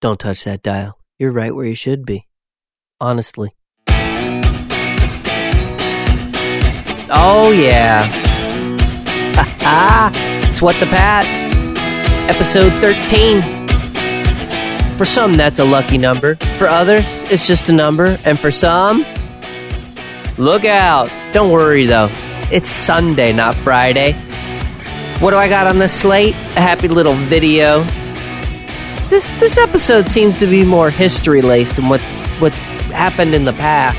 Don't 0.00 0.18
touch 0.18 0.44
that 0.44 0.62
dial. 0.62 0.98
You're 1.18 1.30
right 1.30 1.54
where 1.54 1.66
you 1.66 1.74
should 1.74 2.06
be. 2.06 2.26
Honestly. 3.02 3.54
Oh, 7.12 7.50
yeah. 7.54 8.06
Ha! 9.60 10.10
It's 10.44 10.62
What 10.62 10.80
the 10.80 10.86
Pat. 10.86 11.26
Episode 12.30 12.72
13. 12.80 13.42
For 14.96 15.04
some, 15.04 15.34
that's 15.34 15.58
a 15.58 15.64
lucky 15.64 15.98
number. 15.98 16.36
For 16.56 16.66
others, 16.66 17.06
it's 17.24 17.46
just 17.46 17.68
a 17.68 17.72
number. 17.72 18.18
And 18.24 18.40
for 18.40 18.50
some, 18.50 19.04
look 20.38 20.64
out. 20.64 21.10
Don't 21.34 21.52
worry, 21.52 21.86
though. 21.86 22.08
It's 22.50 22.70
Sunday, 22.70 23.34
not 23.34 23.54
Friday. 23.56 24.12
What 25.20 25.32
do 25.32 25.36
I 25.36 25.50
got 25.50 25.66
on 25.66 25.76
the 25.78 25.88
slate? 25.90 26.34
A 26.34 26.60
happy 26.60 26.88
little 26.88 27.14
video. 27.14 27.84
This 29.10 29.26
this 29.40 29.58
episode 29.58 30.08
seems 30.08 30.38
to 30.38 30.46
be 30.46 30.64
more 30.64 30.88
history 30.88 31.42
laced 31.42 31.74
than 31.74 31.88
what's 31.88 32.08
what's 32.38 32.56
happened 32.94 33.34
in 33.34 33.44
the 33.44 33.52
past. 33.52 33.98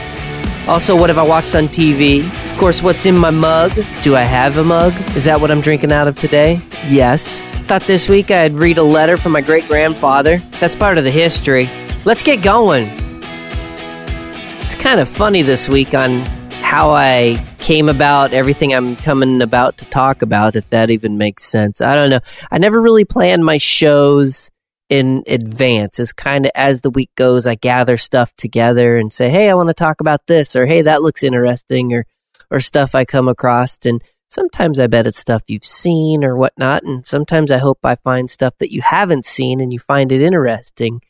Also, 0.69 0.95
what 0.95 1.09
have 1.09 1.17
I 1.17 1.23
watched 1.23 1.53
on 1.53 1.67
TV? 1.67 2.23
Of 2.49 2.57
course, 2.57 2.81
what's 2.81 3.05
in 3.05 3.17
my 3.17 3.29
mug? 3.29 3.73
Do 4.03 4.15
I 4.15 4.21
have 4.21 4.55
a 4.55 4.63
mug? 4.63 4.93
Is 5.17 5.25
that 5.25 5.41
what 5.41 5.51
I'm 5.51 5.59
drinking 5.59 5.91
out 5.91 6.07
of 6.07 6.15
today? 6.15 6.61
Yes. 6.87 7.27
Thought 7.67 7.87
this 7.87 8.07
week 8.07 8.31
I'd 8.31 8.55
read 8.55 8.77
a 8.77 8.83
letter 8.83 9.17
from 9.17 9.33
my 9.33 9.41
great 9.41 9.67
grandfather. 9.67 10.41
That's 10.61 10.77
part 10.77 10.97
of 10.97 11.03
the 11.03 11.11
history. 11.11 11.65
Let's 12.05 12.23
get 12.23 12.41
going. 12.41 12.87
It's 14.61 14.75
kind 14.75 15.01
of 15.01 15.09
funny 15.09 15.41
this 15.41 15.67
week 15.67 15.93
on 15.93 16.25
how 16.61 16.91
I 16.91 17.35
came 17.59 17.89
about 17.89 18.31
everything 18.31 18.73
I'm 18.73 18.95
coming 18.95 19.41
about 19.41 19.77
to 19.79 19.85
talk 19.87 20.21
about, 20.21 20.55
if 20.55 20.69
that 20.69 20.89
even 20.89 21.17
makes 21.17 21.43
sense. 21.43 21.81
I 21.81 21.95
don't 21.95 22.09
know. 22.09 22.21
I 22.49 22.59
never 22.59 22.81
really 22.81 23.03
planned 23.03 23.43
my 23.43 23.57
shows 23.57 24.49
in 24.91 25.23
advance. 25.25 25.99
It's 25.99 26.11
kind 26.11 26.45
of 26.45 26.51
as 26.53 26.81
the 26.81 26.89
week 26.89 27.11
goes, 27.15 27.47
I 27.47 27.55
gather 27.55 27.95
stuff 27.95 28.35
together 28.35 28.97
and 28.97 29.11
say, 29.11 29.29
"Hey, 29.29 29.49
I 29.49 29.53
want 29.53 29.69
to 29.69 29.73
talk 29.73 30.01
about 30.01 30.27
this," 30.27 30.53
or 30.55 30.65
"Hey, 30.65 30.81
that 30.83 31.01
looks 31.01 31.23
interesting," 31.23 31.93
or 31.93 32.05
or 32.51 32.59
stuff 32.59 32.93
I 32.93 33.05
come 33.05 33.29
across. 33.29 33.79
And 33.85 34.03
sometimes 34.29 34.79
I 34.79 34.87
bet 34.87 35.07
it's 35.07 35.17
stuff 35.17 35.43
you've 35.47 35.65
seen 35.65 36.25
or 36.25 36.35
whatnot, 36.35 36.83
and 36.83 37.07
sometimes 37.07 37.51
I 37.51 37.57
hope 37.57 37.79
I 37.85 37.95
find 37.95 38.29
stuff 38.29 38.53
that 38.59 38.73
you 38.73 38.81
haven't 38.81 39.25
seen 39.25 39.61
and 39.61 39.71
you 39.71 39.79
find 39.79 40.11
it 40.11 40.21
interesting. 40.21 41.01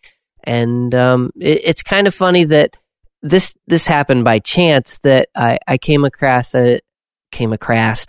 And 0.44 0.94
um, 0.94 1.32
it, 1.40 1.62
it's 1.64 1.84
kind 1.84 2.08
of 2.08 2.14
funny 2.14 2.44
that 2.46 2.78
this 3.24 3.56
this 3.66 3.88
happened 3.88 4.24
by 4.24 4.38
chance 4.40 5.00
that 5.00 5.30
I, 5.36 5.58
I 5.68 5.80
came 5.80 6.06
across 6.06 6.54
a 6.54 6.82
came 7.32 7.54
across 7.54 8.06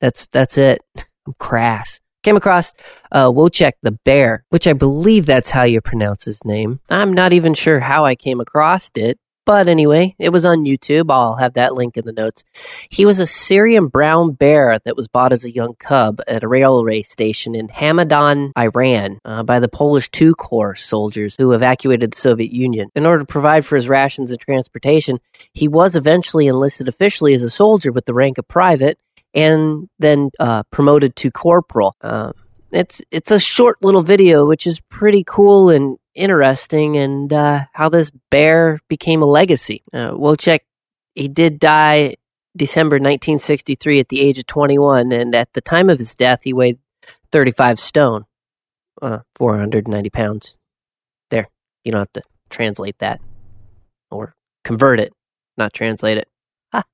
that's 0.00 0.28
that's 0.28 0.56
it 0.58 0.80
I'm 1.26 1.34
crass 1.38 2.00
came 2.24 2.36
across 2.36 2.72
uh, 3.12 3.28
Wojtek 3.28 3.72
the 3.82 3.92
bear 3.92 4.44
which 4.48 4.66
I 4.66 4.72
believe 4.72 5.26
that's 5.26 5.50
how 5.50 5.62
you 5.62 5.80
pronounce 5.80 6.24
his 6.24 6.44
name 6.44 6.80
I'm 6.90 7.12
not 7.12 7.32
even 7.32 7.54
sure 7.54 7.80
how 7.80 8.04
I 8.04 8.16
came 8.16 8.40
across 8.40 8.90
it 8.94 9.18
but 9.46 9.68
anyway, 9.68 10.16
it 10.18 10.30
was 10.30 10.46
on 10.46 10.64
YouTube. 10.64 11.10
I'll 11.10 11.36
have 11.36 11.54
that 11.54 11.74
link 11.74 11.96
in 11.96 12.06
the 12.06 12.12
notes. 12.12 12.44
He 12.88 13.04
was 13.04 13.18
a 13.18 13.26
Syrian 13.26 13.88
brown 13.88 14.32
bear 14.32 14.78
that 14.84 14.96
was 14.96 15.06
bought 15.06 15.32
as 15.32 15.44
a 15.44 15.50
young 15.50 15.74
cub 15.74 16.20
at 16.26 16.42
a 16.42 16.48
railway 16.48 17.02
station 17.02 17.54
in 17.54 17.68
Hamadan, 17.68 18.52
Iran, 18.58 19.20
uh, 19.24 19.42
by 19.42 19.60
the 19.60 19.68
Polish 19.68 20.08
II 20.18 20.32
Corps 20.32 20.76
soldiers 20.76 21.36
who 21.36 21.52
evacuated 21.52 22.12
the 22.12 22.20
Soviet 22.20 22.52
Union. 22.52 22.90
In 22.94 23.04
order 23.04 23.20
to 23.20 23.26
provide 23.26 23.66
for 23.66 23.76
his 23.76 23.88
rations 23.88 24.30
and 24.30 24.40
transportation, 24.40 25.20
he 25.52 25.68
was 25.68 25.94
eventually 25.94 26.46
enlisted 26.46 26.88
officially 26.88 27.34
as 27.34 27.42
a 27.42 27.50
soldier 27.50 27.92
with 27.92 28.06
the 28.06 28.14
rank 28.14 28.38
of 28.38 28.48
private 28.48 28.98
and 29.34 29.88
then 29.98 30.30
uh, 30.38 30.62
promoted 30.70 31.16
to 31.16 31.30
corporal. 31.30 31.96
Uh, 32.00 32.32
it's 32.70 33.02
it's 33.10 33.30
a 33.30 33.40
short 33.40 33.82
little 33.82 34.02
video, 34.02 34.46
which 34.46 34.66
is 34.66 34.80
pretty 34.80 35.24
cool 35.26 35.70
and 35.70 35.98
interesting 36.14 36.96
and 36.96 37.32
uh, 37.32 37.64
how 37.72 37.88
this 37.88 38.10
bear 38.30 38.80
became 38.88 39.22
a 39.22 39.26
legacy. 39.26 39.82
Uh, 39.92 40.12
Wojtek, 40.12 40.60
he 41.14 41.28
did 41.28 41.58
die 41.58 42.16
December 42.56 42.96
1963 42.96 44.00
at 44.00 44.08
the 44.08 44.20
age 44.20 44.38
of 44.38 44.46
21, 44.46 45.12
and 45.12 45.34
at 45.34 45.52
the 45.54 45.60
time 45.60 45.90
of 45.90 45.98
his 45.98 46.14
death, 46.14 46.40
he 46.44 46.52
weighed 46.52 46.78
35 47.32 47.80
stone, 47.80 48.24
uh, 49.02 49.18
490 49.34 50.10
pounds. 50.10 50.56
There, 51.30 51.48
you 51.84 51.92
don't 51.92 52.00
have 52.00 52.12
to 52.12 52.22
translate 52.50 52.98
that 52.98 53.20
or 54.10 54.36
convert 54.62 55.00
it, 55.00 55.12
not 55.56 55.72
translate 55.72 56.18
it. 56.18 56.28
Ha. 56.72 56.84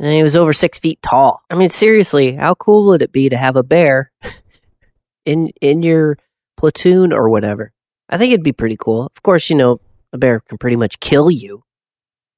And 0.00 0.12
he 0.14 0.22
was 0.22 0.34
over 0.34 0.54
six 0.54 0.78
feet 0.78 1.00
tall. 1.02 1.42
I 1.50 1.54
mean, 1.54 1.68
seriously, 1.68 2.34
how 2.34 2.54
cool 2.54 2.86
would 2.86 3.02
it 3.02 3.12
be 3.12 3.28
to 3.28 3.36
have 3.36 3.56
a 3.56 3.62
bear 3.62 4.10
in 5.26 5.48
in 5.60 5.82
your 5.82 6.16
platoon 6.56 7.12
or 7.12 7.28
whatever? 7.28 7.72
I 8.08 8.16
think 8.16 8.32
it'd 8.32 8.42
be 8.42 8.52
pretty 8.52 8.78
cool. 8.78 9.02
Of 9.14 9.22
course, 9.22 9.50
you 9.50 9.56
know, 9.56 9.78
a 10.14 10.18
bear 10.18 10.40
can 10.40 10.56
pretty 10.56 10.76
much 10.76 11.00
kill 11.00 11.30
you, 11.30 11.62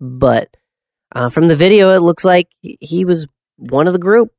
but 0.01 0.49
uh, 1.15 1.31
from 1.31 1.47
the 1.47 1.57
video, 1.57 1.95
it 1.95 2.01
looks 2.01 2.25
like 2.25 2.49
he 2.61 3.05
was 3.05 3.29
one 3.57 3.87
of 3.87 3.93
the 3.93 3.99
group. 3.99 4.33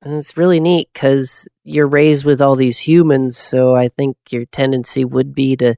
And 0.00 0.14
it's 0.14 0.36
really 0.36 0.58
neat 0.58 0.88
because 0.92 1.46
you're 1.62 1.86
raised 1.86 2.24
with 2.24 2.40
all 2.40 2.56
these 2.56 2.78
humans, 2.78 3.38
so 3.38 3.76
I 3.76 3.88
think 3.88 4.16
your 4.30 4.46
tendency 4.46 5.04
would 5.04 5.32
be 5.32 5.54
to 5.58 5.76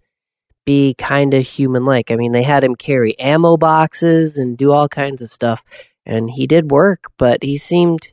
be 0.64 0.94
kind 0.94 1.34
of 1.34 1.46
human 1.46 1.84
like. 1.84 2.10
I 2.10 2.16
mean, 2.16 2.32
they 2.32 2.42
had 2.42 2.64
him 2.64 2.74
carry 2.74 3.18
ammo 3.18 3.58
boxes 3.58 4.38
and 4.38 4.56
do 4.56 4.72
all 4.72 4.88
kinds 4.88 5.20
of 5.20 5.30
stuff, 5.30 5.62
and 6.06 6.30
he 6.30 6.46
did 6.46 6.70
work, 6.70 7.04
but 7.18 7.42
he 7.42 7.56
seemed. 7.56 8.08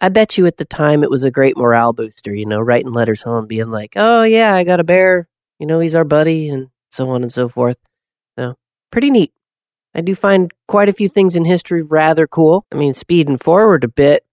I 0.00 0.10
bet 0.10 0.38
you 0.38 0.46
at 0.46 0.58
the 0.58 0.64
time 0.64 1.02
it 1.02 1.10
was 1.10 1.24
a 1.24 1.30
great 1.30 1.56
morale 1.56 1.92
booster, 1.92 2.32
you 2.32 2.46
know, 2.46 2.60
writing 2.60 2.92
letters 2.92 3.22
home, 3.22 3.48
being 3.48 3.70
like, 3.70 3.94
oh, 3.96 4.22
yeah, 4.22 4.54
I 4.54 4.62
got 4.62 4.78
a 4.78 4.84
bear 4.84 5.28
you 5.58 5.66
know, 5.66 5.80
he's 5.80 5.94
our 5.94 6.04
buddy 6.04 6.48
and 6.48 6.68
so 6.90 7.10
on 7.10 7.22
and 7.22 7.32
so 7.32 7.48
forth. 7.48 7.76
So, 8.38 8.54
pretty 8.90 9.10
neat. 9.10 9.32
I 9.94 10.00
do 10.00 10.14
find 10.14 10.52
quite 10.68 10.88
a 10.88 10.92
few 10.92 11.08
things 11.08 11.34
in 11.34 11.44
history 11.44 11.82
rather 11.82 12.26
cool. 12.26 12.66
I 12.72 12.76
mean, 12.76 12.94
speeding 12.94 13.38
forward 13.38 13.84
a 13.84 13.88
bit, 13.88 14.24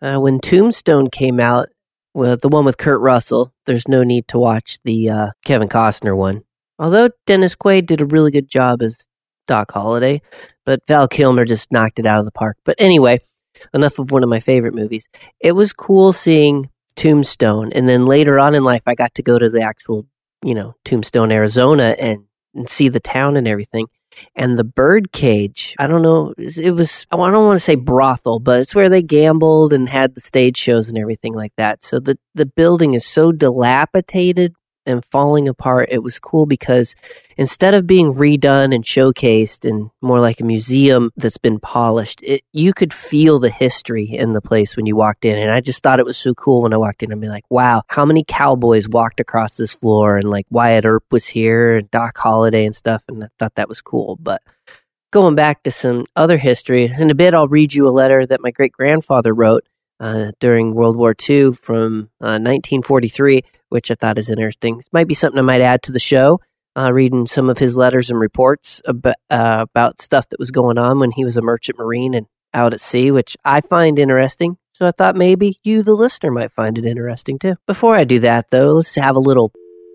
uh, 0.00 0.18
when 0.18 0.40
Tombstone 0.40 1.10
came 1.10 1.40
out, 1.40 1.68
well, 2.14 2.36
the 2.36 2.48
one 2.48 2.64
with 2.64 2.78
Kurt 2.78 3.00
Russell, 3.00 3.52
there's 3.66 3.86
no 3.86 4.02
need 4.02 4.26
to 4.28 4.38
watch 4.38 4.78
the 4.84 5.10
uh, 5.10 5.30
Kevin 5.44 5.68
Costner 5.68 6.16
one. 6.16 6.42
Although 6.78 7.10
Dennis 7.26 7.54
Quaid 7.54 7.86
did 7.86 8.00
a 8.00 8.06
really 8.06 8.30
good 8.30 8.48
job 8.48 8.82
as 8.82 8.96
Doc 9.50 9.72
Holliday, 9.72 10.22
but 10.64 10.86
Val 10.86 11.08
Kilmer 11.08 11.44
just 11.44 11.70
knocked 11.70 11.98
it 11.98 12.06
out 12.06 12.20
of 12.20 12.24
the 12.24 12.30
park. 12.30 12.56
But 12.64 12.76
anyway, 12.78 13.20
enough 13.74 13.98
of 13.98 14.10
one 14.10 14.22
of 14.22 14.28
my 14.28 14.40
favorite 14.40 14.74
movies. 14.74 15.08
It 15.40 15.52
was 15.52 15.72
cool 15.72 16.12
seeing 16.12 16.70
Tombstone, 16.96 17.72
and 17.72 17.88
then 17.88 18.06
later 18.06 18.38
on 18.38 18.54
in 18.54 18.64
life, 18.64 18.82
I 18.86 18.94
got 18.94 19.14
to 19.16 19.22
go 19.22 19.38
to 19.38 19.48
the 19.48 19.62
actual 19.62 20.06
you 20.42 20.54
know, 20.54 20.74
Tombstone, 20.84 21.32
Arizona 21.32 21.94
and, 21.98 22.24
and 22.54 22.68
see 22.68 22.88
the 22.88 23.00
town 23.00 23.36
and 23.36 23.46
everything. 23.46 23.86
And 24.34 24.58
the 24.58 24.64
birdcage, 24.64 25.74
I 25.78 25.86
don't 25.86 26.02
know, 26.02 26.34
it 26.36 26.74
was, 26.74 27.06
I 27.10 27.16
don't 27.16 27.46
want 27.46 27.56
to 27.56 27.64
say 27.64 27.76
brothel, 27.76 28.40
but 28.40 28.60
it's 28.60 28.74
where 28.74 28.88
they 28.88 29.02
gambled 29.02 29.72
and 29.72 29.88
had 29.88 30.14
the 30.14 30.20
stage 30.20 30.56
shows 30.56 30.88
and 30.88 30.98
everything 30.98 31.32
like 31.32 31.52
that. 31.56 31.84
So 31.84 32.00
the, 32.00 32.18
the 32.34 32.46
building 32.46 32.94
is 32.94 33.06
so 33.06 33.32
dilapidated 33.32 34.54
and 34.86 35.04
falling 35.10 35.48
apart, 35.48 35.88
it 35.90 36.02
was 36.02 36.18
cool 36.18 36.46
because 36.46 36.94
instead 37.36 37.74
of 37.74 37.86
being 37.86 38.12
redone 38.12 38.74
and 38.74 38.84
showcased 38.84 39.68
and 39.68 39.90
more 40.00 40.20
like 40.20 40.40
a 40.40 40.44
museum 40.44 41.10
that's 41.16 41.38
been 41.38 41.60
polished, 41.60 42.22
it, 42.22 42.42
you 42.52 42.72
could 42.72 42.92
feel 42.92 43.38
the 43.38 43.50
history 43.50 44.04
in 44.04 44.32
the 44.32 44.40
place 44.40 44.76
when 44.76 44.86
you 44.86 44.96
walked 44.96 45.24
in. 45.24 45.38
And 45.38 45.50
I 45.50 45.60
just 45.60 45.82
thought 45.82 46.00
it 46.00 46.06
was 46.06 46.18
so 46.18 46.34
cool 46.34 46.62
when 46.62 46.72
I 46.72 46.78
walked 46.78 47.02
in. 47.02 47.12
I'd 47.12 47.20
be 47.20 47.28
like, 47.28 47.44
wow, 47.50 47.82
how 47.88 48.04
many 48.04 48.24
cowboys 48.26 48.88
walked 48.88 49.20
across 49.20 49.56
this 49.56 49.72
floor? 49.72 50.16
And 50.16 50.30
like 50.30 50.46
Wyatt 50.50 50.84
Earp 50.84 51.04
was 51.10 51.26
here 51.26 51.76
and 51.76 51.90
Doc 51.90 52.16
Holliday 52.18 52.64
and 52.64 52.74
stuff. 52.74 53.02
And 53.08 53.24
I 53.24 53.28
thought 53.38 53.54
that 53.56 53.68
was 53.68 53.80
cool. 53.80 54.18
But 54.20 54.42
going 55.10 55.34
back 55.34 55.62
to 55.62 55.70
some 55.70 56.06
other 56.16 56.38
history, 56.38 56.86
in 56.86 57.10
a 57.10 57.14
bit, 57.14 57.34
I'll 57.34 57.48
read 57.48 57.74
you 57.74 57.88
a 57.88 57.90
letter 57.90 58.26
that 58.26 58.42
my 58.42 58.50
great 58.50 58.72
grandfather 58.72 59.34
wrote 59.34 59.64
uh, 60.00 60.32
during 60.40 60.74
World 60.74 60.96
War 60.96 61.14
II 61.28 61.52
from 61.52 62.10
uh, 62.20 62.40
1943, 62.40 63.42
which 63.68 63.90
I 63.90 63.94
thought 63.94 64.18
is 64.18 64.30
interesting. 64.30 64.82
Might 64.92 65.06
be 65.06 65.14
something 65.14 65.38
I 65.38 65.42
might 65.42 65.60
add 65.60 65.82
to 65.84 65.92
the 65.92 65.98
show. 65.98 66.40
Uh, 66.76 66.92
reading 66.92 67.26
some 67.26 67.50
of 67.50 67.58
his 67.58 67.76
letters 67.76 68.10
and 68.10 68.18
reports 68.18 68.80
about, 68.86 69.16
uh, 69.28 69.66
about 69.70 70.00
stuff 70.00 70.28
that 70.28 70.38
was 70.38 70.52
going 70.52 70.78
on 70.78 71.00
when 71.00 71.10
he 71.10 71.24
was 71.24 71.36
a 71.36 71.42
merchant 71.42 71.76
marine 71.76 72.14
and 72.14 72.26
out 72.54 72.72
at 72.72 72.80
sea, 72.80 73.10
which 73.10 73.36
I 73.44 73.60
find 73.60 73.98
interesting. 73.98 74.56
So 74.72 74.86
I 74.86 74.92
thought 74.92 75.16
maybe 75.16 75.58
you, 75.64 75.82
the 75.82 75.94
listener, 75.94 76.30
might 76.30 76.52
find 76.52 76.78
it 76.78 76.86
interesting 76.86 77.38
too. 77.38 77.56
Before 77.66 77.96
I 77.96 78.04
do 78.04 78.20
that, 78.20 78.46
though, 78.50 78.74
let's 78.74 78.94
have 78.94 79.16
a 79.16 79.20
little 79.20 79.52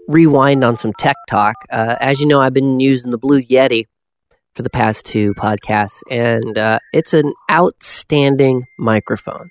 rewind 0.07 0.63
on 0.63 0.77
some 0.77 0.93
tech 0.93 1.15
talk. 1.27 1.55
Uh, 1.71 1.95
as 1.99 2.19
you 2.19 2.27
know, 2.27 2.41
I've 2.41 2.53
been 2.53 2.79
using 2.79 3.09
the 3.09 3.17
Blue 3.17 3.41
Yeti 3.41 3.85
for 4.53 4.61
the 4.61 4.69
past 4.69 5.05
two 5.05 5.33
podcasts, 5.33 6.01
and 6.11 6.57
uh, 6.57 6.79
it's 6.93 7.13
an 7.13 7.33
outstanding 7.49 8.65
microphone 8.77 9.49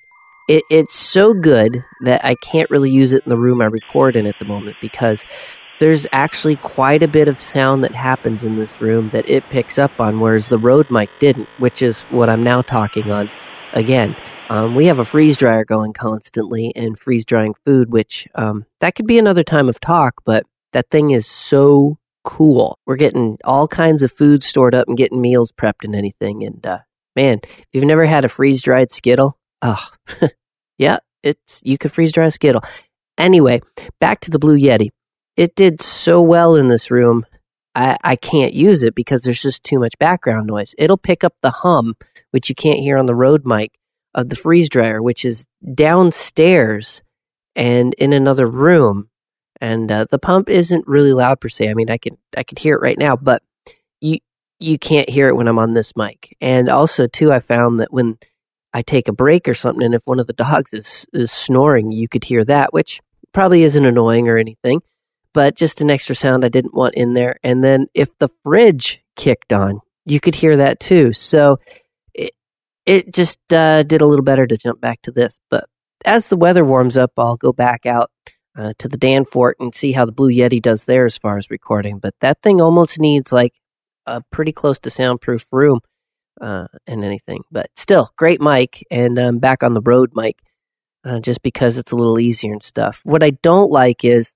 it, 0.48 0.64
it's 0.70 0.94
so 0.94 1.34
good 1.34 1.84
that 2.02 2.24
I 2.24 2.34
can't 2.36 2.70
really 2.70 2.90
use 2.90 3.12
it 3.12 3.24
in 3.24 3.30
the 3.30 3.38
room 3.38 3.60
I 3.60 3.66
record 3.66 4.16
in 4.16 4.26
at 4.26 4.38
the 4.38 4.44
moment 4.44 4.76
because 4.80 5.24
there's 5.80 6.06
actually 6.12 6.56
quite 6.56 7.02
a 7.02 7.08
bit 7.08 7.28
of 7.28 7.40
sound 7.40 7.82
that 7.84 7.94
happens 7.94 8.44
in 8.44 8.56
this 8.56 8.70
room 8.80 9.10
that 9.12 9.28
it 9.28 9.48
picks 9.50 9.78
up 9.78 9.98
on, 10.00 10.20
whereas 10.20 10.48
the 10.48 10.58
Rode 10.58 10.90
mic 10.90 11.10
didn't, 11.18 11.48
which 11.58 11.82
is 11.82 12.00
what 12.10 12.28
I'm 12.28 12.42
now 12.42 12.62
talking 12.62 13.10
on. 13.10 13.30
Again, 13.72 14.14
um, 14.50 14.76
we 14.76 14.86
have 14.86 15.00
a 15.00 15.04
freeze 15.04 15.36
dryer 15.36 15.64
going 15.64 15.92
constantly 15.92 16.72
and 16.76 16.98
freeze 16.98 17.24
drying 17.24 17.54
food, 17.64 17.90
which 17.90 18.28
um, 18.34 18.66
that 18.80 18.94
could 18.94 19.06
be 19.06 19.18
another 19.18 19.42
time 19.42 19.68
of 19.68 19.80
talk, 19.80 20.22
but 20.24 20.44
that 20.72 20.90
thing 20.90 21.10
is 21.10 21.26
so 21.26 21.98
cool. 22.22 22.78
We're 22.86 22.96
getting 22.96 23.38
all 23.44 23.66
kinds 23.66 24.02
of 24.02 24.12
food 24.12 24.44
stored 24.44 24.74
up 24.74 24.86
and 24.86 24.96
getting 24.96 25.20
meals 25.20 25.52
prepped 25.52 25.84
and 25.84 25.94
anything. 25.94 26.44
And 26.44 26.64
uh, 26.64 26.78
man, 27.16 27.40
if 27.42 27.66
you've 27.72 27.84
never 27.84 28.06
had 28.06 28.24
a 28.24 28.28
freeze 28.28 28.62
dried 28.62 28.92
Skittle, 28.92 29.36
oh, 29.64 29.88
yeah, 30.78 30.98
it's 31.22 31.60
you 31.64 31.78
could 31.78 31.92
freeze 31.92 32.12
dry 32.12 32.26
a 32.26 32.30
Skittle. 32.30 32.62
Anyway, 33.18 33.60
back 34.00 34.20
to 34.20 34.30
the 34.30 34.38
Blue 34.38 34.56
Yeti. 34.56 34.90
It 35.36 35.56
did 35.56 35.82
so 35.82 36.22
well 36.22 36.54
in 36.54 36.68
this 36.68 36.90
room. 36.90 37.26
I, 37.74 37.96
I 38.04 38.16
can't 38.16 38.54
use 38.54 38.84
it 38.84 38.94
because 38.94 39.22
there's 39.22 39.42
just 39.42 39.64
too 39.64 39.80
much 39.80 39.98
background 39.98 40.46
noise. 40.46 40.74
It'll 40.78 40.96
pick 40.96 41.24
up 41.24 41.34
the 41.42 41.50
hum, 41.50 41.96
which 42.30 42.48
you 42.48 42.54
can't 42.54 42.78
hear 42.78 42.98
on 42.98 43.06
the 43.06 43.16
Rode 43.16 43.44
mic, 43.44 43.72
of 44.14 44.28
the 44.28 44.36
freeze 44.36 44.68
dryer, 44.68 45.02
which 45.02 45.24
is 45.24 45.46
downstairs 45.74 47.02
and 47.56 47.94
in 47.94 48.12
another 48.12 48.46
room. 48.46 49.08
And 49.60 49.90
uh, 49.90 50.06
the 50.10 50.18
pump 50.18 50.48
isn't 50.48 50.86
really 50.86 51.12
loud 51.12 51.40
per 51.40 51.48
se. 51.48 51.68
I 51.68 51.74
mean, 51.74 51.90
I 51.90 51.98
can 51.98 52.16
I 52.36 52.42
can 52.42 52.56
hear 52.56 52.74
it 52.74 52.82
right 52.82 52.98
now, 52.98 53.16
but 53.16 53.42
you 54.00 54.18
you 54.60 54.78
can't 54.78 55.08
hear 55.08 55.28
it 55.28 55.36
when 55.36 55.48
I'm 55.48 55.58
on 55.58 55.74
this 55.74 55.96
mic. 55.96 56.36
And 56.40 56.68
also, 56.68 57.06
too, 57.06 57.32
I 57.32 57.40
found 57.40 57.80
that 57.80 57.92
when 57.92 58.18
I 58.74 58.82
take 58.82 59.08
a 59.08 59.12
break 59.12 59.48
or 59.48 59.54
something, 59.54 59.84
and 59.84 59.94
if 59.94 60.02
one 60.04 60.18
of 60.18 60.26
the 60.26 60.32
dogs 60.32 60.72
is 60.74 61.06
is 61.12 61.30
snoring, 61.30 61.90
you 61.92 62.08
could 62.08 62.24
hear 62.24 62.44
that, 62.44 62.74
which 62.74 63.00
probably 63.32 63.62
isn't 63.62 63.84
annoying 63.84 64.28
or 64.28 64.36
anything, 64.36 64.82
but 65.32 65.56
just 65.56 65.80
an 65.80 65.90
extra 65.90 66.14
sound 66.14 66.44
I 66.44 66.48
didn't 66.48 66.74
want 66.74 66.94
in 66.94 67.14
there. 67.14 67.36
And 67.44 67.62
then 67.62 67.86
if 67.94 68.08
the 68.18 68.28
fridge 68.42 69.02
kicked 69.16 69.52
on, 69.52 69.80
you 70.04 70.20
could 70.20 70.34
hear 70.34 70.56
that 70.56 70.80
too. 70.80 71.12
So 71.12 71.60
it 72.12 72.32
it 72.84 73.14
just 73.14 73.38
uh, 73.52 73.84
did 73.84 74.02
a 74.02 74.06
little 74.06 74.24
better 74.24 74.46
to 74.46 74.56
jump 74.56 74.80
back 74.80 75.00
to 75.02 75.12
this. 75.12 75.38
But 75.50 75.68
as 76.04 76.28
the 76.28 76.36
weather 76.36 76.64
warms 76.64 76.96
up, 76.96 77.12
I'll 77.16 77.36
go 77.36 77.52
back 77.52 77.86
out 77.86 78.10
uh, 78.56 78.72
to 78.78 78.88
the 78.88 78.98
Danfort 78.98 79.54
and 79.60 79.74
see 79.74 79.92
how 79.92 80.04
the 80.04 80.12
Blue 80.12 80.30
Yeti 80.30 80.60
does 80.60 80.84
there 80.84 81.06
as 81.06 81.16
far 81.16 81.38
as 81.38 81.50
recording. 81.50 81.98
But 81.98 82.14
that 82.20 82.42
thing 82.42 82.60
almost 82.60 82.98
needs 82.98 83.32
like 83.32 83.54
a 84.06 84.20
pretty 84.30 84.52
close 84.52 84.78
to 84.80 84.90
soundproof 84.90 85.46
room 85.50 85.80
uh, 86.40 86.66
and 86.86 87.04
anything. 87.04 87.42
But 87.50 87.70
still, 87.76 88.12
great 88.16 88.40
mic, 88.40 88.84
and 88.90 89.18
I'm 89.18 89.38
back 89.38 89.62
on 89.62 89.74
the 89.74 89.80
Rode 89.80 90.12
mic 90.14 90.38
uh, 91.04 91.20
just 91.20 91.42
because 91.42 91.78
it's 91.78 91.92
a 91.92 91.96
little 91.96 92.18
easier 92.18 92.52
and 92.52 92.62
stuff. 92.62 93.00
What 93.04 93.22
I 93.22 93.30
don't 93.30 93.70
like 93.70 94.04
is 94.04 94.32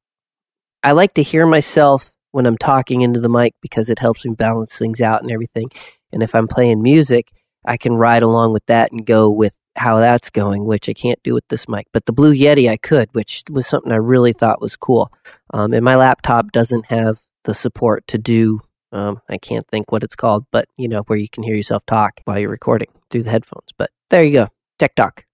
I 0.83 0.93
like 0.93 1.15
to 1.15 1.23
hear 1.23 1.47
myself 1.47 2.13
when 2.31 2.47
I'm 2.47 2.59
talking 2.59 3.01
into 3.01 3.21
the 3.21 3.29
mic 3.29 3.55
because 3.61 3.89
it 3.89 3.99
helps 3.99 4.25
me 4.25 4.35
balance 4.35 4.77
things 4.77 5.01
out 5.01 5.23
and 5.23 5.31
everything. 5.31 5.71
And 6.13 6.23
if 6.23 6.35
I'm 6.35 6.49
playing 6.49 6.83
music, 6.83 7.31
I 7.65 7.77
can 7.77 7.95
ride 7.95 8.23
along 8.23 8.53
with 8.53 8.65
that 8.67 8.93
and 8.93 9.05
go 9.05 9.29
with 9.31 9.53
how 9.77 10.01
that's 10.01 10.31
going, 10.31 10.65
which 10.65 10.89
I 10.89 10.93
can't 10.93 11.23
do 11.23 11.35
with 11.35 11.47
this 11.49 11.69
mic. 11.69 11.87
But 11.93 12.07
the 12.07 12.13
Blue 12.13 12.35
Yeti 12.35 12.69
I 12.69 12.77
could, 12.77 13.09
which 13.13 13.45
was 13.49 13.67
something 13.67 13.93
I 13.93 13.97
really 13.97 14.33
thought 14.33 14.61
was 14.61 14.77
cool. 14.77 15.13
Um, 15.53 15.73
and 15.73 15.85
my 15.85 15.97
laptop 15.97 16.53
doesn't 16.53 16.87
have 16.87 17.21
the 17.45 17.55
support 17.55 18.07
to 18.09 18.19
do 18.19 18.61
um, 18.93 19.21
I 19.29 19.39
can't 19.39 19.67
think 19.69 19.93
what 19.93 20.03
it's 20.03 20.17
called, 20.17 20.47
but 20.51 20.67
you 20.77 20.89
know, 20.89 21.03
where 21.03 21.19
you 21.19 21.29
can 21.29 21.43
hear 21.43 21.55
yourself 21.55 21.85
talk 21.87 22.21
while 22.25 22.39
you're 22.39 22.51
recording 22.51 22.89
through 23.11 23.25
the 23.25 23.31
headphones. 23.31 23.69
But 23.77 23.91
there 24.11 24.25
you 24.25 24.33
go, 24.33 24.49
Tech 24.79 24.95
Talk. 24.95 25.25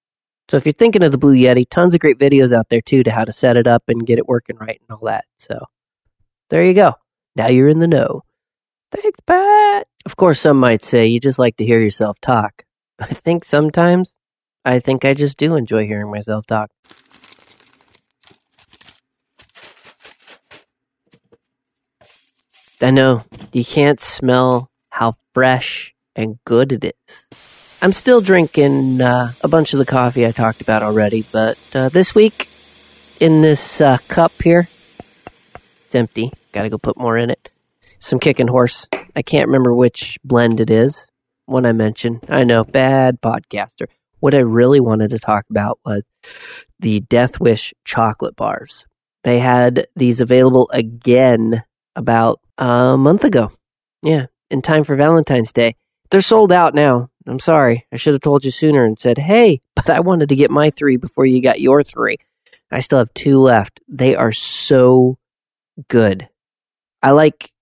So 0.49 0.57
if 0.57 0.67
you're 0.67 0.73
thinking 0.73 1.03
of 1.03 1.13
the 1.13 1.19
Blue 1.19 1.35
Yeti, 1.35 1.67
tons 1.69 1.95
of 1.95 2.01
great 2.01 2.19
videos 2.19 2.53
out 2.53 2.69
there 2.69 2.83
too 2.83 3.03
to 3.05 3.11
how 3.11 3.25
to 3.25 3.33
set 3.33 3.57
it 3.57 3.67
up 3.67 3.85
and 3.89 4.07
get 4.07 4.19
it 4.19 4.29
working 4.29 4.57
right 4.57 4.81
and 4.81 4.97
all 4.97 5.07
that. 5.07 5.25
So 5.39 5.59
there 6.51 6.65
you 6.65 6.75
go. 6.75 6.95
Now 7.37 7.49
you're 7.49 7.69
in 7.69 7.79
the 7.79 7.87
know. 7.87 8.23
Thanks, 8.93 9.21
Pat. 9.27 9.87
Of 10.05 10.17
course, 10.17 10.41
some 10.41 10.59
might 10.59 10.85
say 10.85 11.07
you 11.07 11.19
just 11.19 11.39
like 11.39 11.57
to 11.57 11.65
hear 11.65 11.81
yourself 11.81 12.21
talk. 12.21 12.65
I 12.99 13.07
think 13.07 13.45
sometimes, 13.45 14.15
I 14.65 14.79
think 14.81 15.05
I 15.05 15.15
just 15.15 15.37
do 15.37 15.57
enjoy 15.57 15.87
hearing 15.87 16.11
myself 16.11 16.47
talk. 16.47 16.71
I 22.83 22.91
know 22.91 23.25
you 23.55 23.65
can't 23.65 24.01
smell 24.01 24.71
how 24.91 25.15
fresh 25.33 25.95
and 26.17 26.39
good 26.45 26.73
it 26.73 26.85
is. 26.85 27.79
I'm 27.81 27.93
still 27.93 28.21
drinking 28.21 29.01
uh, 29.01 29.33
a 29.43 29.49
bunch 29.49 29.73
of 29.73 29.79
the 29.79 29.87
coffee 29.87 30.27
I 30.27 30.33
talked 30.33 30.61
about 30.61 30.83
already, 30.83 31.25
but 31.33 31.59
uh, 31.75 31.89
this 31.89 32.15
week 32.15 32.49
in 33.21 33.43
this 33.43 33.81
uh, 33.81 33.99
cup 34.09 34.33
here, 34.43 34.69
it's 35.85 35.95
empty. 35.95 36.33
Got 36.53 36.63
to 36.63 36.69
go 36.69 36.79
put 36.79 36.99
more 36.99 37.17
in 37.17 37.31
it. 37.31 37.51
Some 38.01 38.19
kicking 38.19 38.49
horse. 38.49 38.87
I 39.15 39.23
can't 39.23 39.47
remember 39.47 39.73
which 39.73 40.19
blend 40.25 40.61
it 40.61 40.71
is. 40.71 41.07
One 41.47 41.65
I 41.65 41.73
mentioned. 41.73 42.25
I 42.29 42.45
know, 42.45 42.65
bad 42.65 43.21
podcaster. 43.21 43.87
What 44.19 44.35
I 44.35 44.39
really 44.41 44.81
wanted 44.81 45.11
to 45.11 45.19
talk 45.19 45.45
about 45.49 45.79
was 45.85 46.03
the 46.81 47.01
Death 47.01 47.39
Wish 47.39 47.73
chocolate 47.85 48.35
bars. 48.35 48.87
They 49.23 49.39
had 49.39 49.87
these 49.95 50.21
available 50.21 50.69
again 50.73 51.63
about 51.97 52.41
a 52.59 52.97
month 52.97 53.25
ago. 53.25 53.53
Yeah, 54.03 54.27
in 54.51 54.63
time 54.63 54.85
for 54.85 54.97
Valentine's 54.97 55.53
Day. 55.53 55.77
They're 56.11 56.21
sold 56.21 56.53
out 56.53 56.75
now. 56.75 57.11
I'm 57.27 57.41
sorry. 57.41 57.87
I 57.91 57.97
should 57.97 58.13
have 58.13 58.23
told 58.23 58.45
you 58.45 58.51
sooner 58.51 58.85
and 58.85 58.99
said, 58.99 59.19
hey, 59.19 59.61
but 59.77 59.91
I 59.91 60.01
wanted 60.01 60.29
to 60.29 60.37
get 60.37 60.51
my 60.51 60.71
three 60.71 60.97
before 60.97 61.27
you 61.27 61.43
got 61.43 61.61
your 61.61 61.83
three. 61.83 62.19
I 62.71 62.81
still 62.81 62.99
have 62.99 63.15
two 63.15 63.39
left. 63.39 63.81
They 63.89 64.15
are 64.15 64.33
so 64.33 65.19
good. 65.89 66.29
I 67.03 67.11
like, 67.11 67.53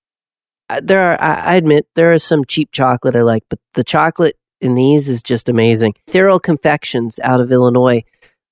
uh, 0.70 0.80
there 0.82 1.12
are, 1.12 1.20
I 1.20 1.56
admit, 1.56 1.86
there 1.94 2.12
is 2.12 2.22
some 2.22 2.44
cheap 2.44 2.70
chocolate 2.72 3.16
I 3.16 3.22
like, 3.22 3.44
but 3.50 3.58
the 3.74 3.84
chocolate 3.84 4.36
in 4.60 4.74
these 4.74 5.08
is 5.08 5.22
just 5.22 5.48
amazing. 5.48 5.94
Thero 6.06 6.38
Confections 6.38 7.18
out 7.22 7.40
of 7.40 7.52
Illinois 7.52 8.04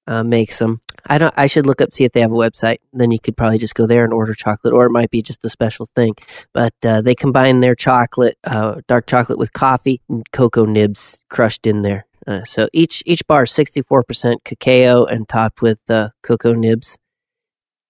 uh, 0.06 0.25
makes 0.25 0.59
them. 0.59 0.81
I 1.06 1.19
don't. 1.19 1.35
I 1.37 1.47
should 1.47 1.67
look 1.67 1.81
up 1.81 1.93
see 1.93 2.05
if 2.05 2.12
they 2.12 2.20
have 2.20 2.32
a 2.32 2.35
website. 2.35 2.79
Then 2.93 3.11
you 3.11 3.19
could 3.19 3.37
probably 3.37 3.58
just 3.58 3.75
go 3.75 3.87
there 3.87 4.05
and 4.05 4.12
order 4.12 4.35
chocolate, 4.35 4.75
or 4.75 4.87
it 4.87 4.91
might 4.91 5.11
be 5.11 5.23
just 5.23 5.44
a 5.44 5.50
special 5.50 5.87
thing. 5.94 6.14
But 6.52 6.75
uh, 6.85 7.00
they 7.02 7.14
combine 7.14 7.61
their 7.61 7.75
chocolate, 7.75 8.38
uh, 8.44 8.81
dark 8.88 9.06
chocolate, 9.06 9.38
with 9.38 9.52
coffee 9.52 10.00
and 10.08 10.25
cocoa 10.32 10.64
nibs 10.64 11.19
crushed 11.29 11.67
in 11.67 11.82
there. 11.82 12.06
Uh, 12.26 12.44
so 12.44 12.69
each 12.73 13.02
each 13.06 13.26
bar 13.26 13.44
is 13.44 13.50
sixty 13.50 13.82
four 13.82 14.02
percent 14.02 14.44
cacao 14.44 15.05
and 15.05 15.29
topped 15.29 15.62
with 15.62 15.79
uh, 15.88 16.11
cocoa 16.23 16.55
nibs 16.55 16.97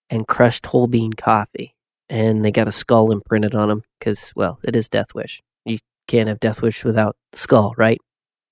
and 0.09 0.27
crushed 0.27 0.67
whole 0.67 0.87
bean 0.87 1.13
coffee. 1.13 1.75
And 2.09 2.45
they 2.45 2.51
got 2.51 2.69
a 2.69 2.73
skull 2.73 3.13
imprinted 3.13 3.55
on 3.55 3.69
them 3.69 3.83
because, 3.99 4.33
well, 4.35 4.59
it 4.65 4.75
is 4.75 4.89
Death 4.89 5.15
Wish. 5.15 5.43
You 5.65 5.79
can't 6.09 6.29
have 6.29 6.41
Death 6.41 6.61
Wish 6.61 6.85
without 6.85 7.17
the 7.31 7.39
skull, 7.39 7.73
right? 7.77 8.01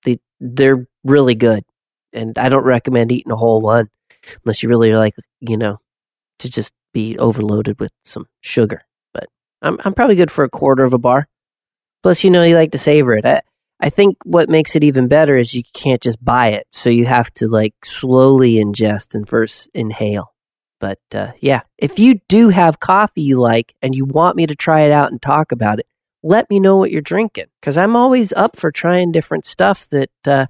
They 0.05 0.21
they're 0.39 0.87
really 1.03 1.35
good, 1.35 1.65
and 2.13 2.39
I 2.39 2.49
don't 2.49 2.65
recommend 2.65 3.11
eating 3.11 3.33
a 3.33 3.37
whole 3.37 3.61
one 3.61 3.89
unless 4.45 4.63
you 4.63 4.69
really 4.69 4.93
like, 4.95 5.15
you 5.41 5.57
know, 5.57 5.79
to 6.41 6.49
just 6.49 6.73
be 6.93 7.19
overloaded 7.19 7.79
with 7.81 7.93
some 8.05 8.27
sugar. 8.41 8.83
But 9.13 9.27
I'm 9.63 9.79
I'm 9.85 9.95
probably 9.95 10.17
good 10.17 10.31
for 10.31 10.45
a 10.45 10.51
quarter 10.51 10.85
of 10.85 10.93
a 10.93 10.99
bar. 10.99 11.29
Plus, 12.03 12.25
you 12.25 12.31
know, 12.31 12.43
you 12.43 12.55
like 12.55 12.73
to 12.73 12.79
savor 12.79 13.15
it. 13.15 13.27
I, 13.27 13.43
I 13.81 13.91
think 13.91 14.17
what 14.25 14.49
makes 14.49 14.75
it 14.77 14.85
even 14.85 15.09
better 15.09 15.37
is 15.37 15.55
you 15.55 15.63
can't 15.73 16.01
just 16.01 16.25
buy 16.25 16.49
it, 16.49 16.67
so 16.73 16.91
you 16.91 17.07
have 17.07 17.33
to 17.35 17.49
like 17.49 17.75
slowly 17.85 18.55
ingest 18.55 19.15
and 19.15 19.29
first 19.29 19.69
inhale. 19.75 20.33
But 20.81 21.01
uh, 21.13 21.33
yeah, 21.41 21.63
if 21.77 21.99
you 21.99 22.21
do 22.29 22.51
have 22.51 22.81
coffee 22.81 23.23
you 23.23 23.41
like 23.41 23.75
and 23.83 23.95
you 23.95 24.05
want 24.05 24.37
me 24.37 24.47
to 24.47 24.55
try 24.55 24.83
it 24.83 24.93
out 24.93 25.11
and 25.11 25.21
talk 25.21 25.53
about 25.53 25.81
it, 25.81 25.87
let 26.23 26.51
me 26.51 26.59
know 26.61 26.77
what 26.77 26.91
you're 26.91 27.01
drinking 27.01 27.47
because 27.61 27.77
I'm 27.77 27.97
always 27.97 28.33
up 28.33 28.57
for 28.57 28.73
trying 28.73 29.13
different 29.13 29.47
stuff 29.47 29.89
that 29.91 30.11
uh, 30.27 30.47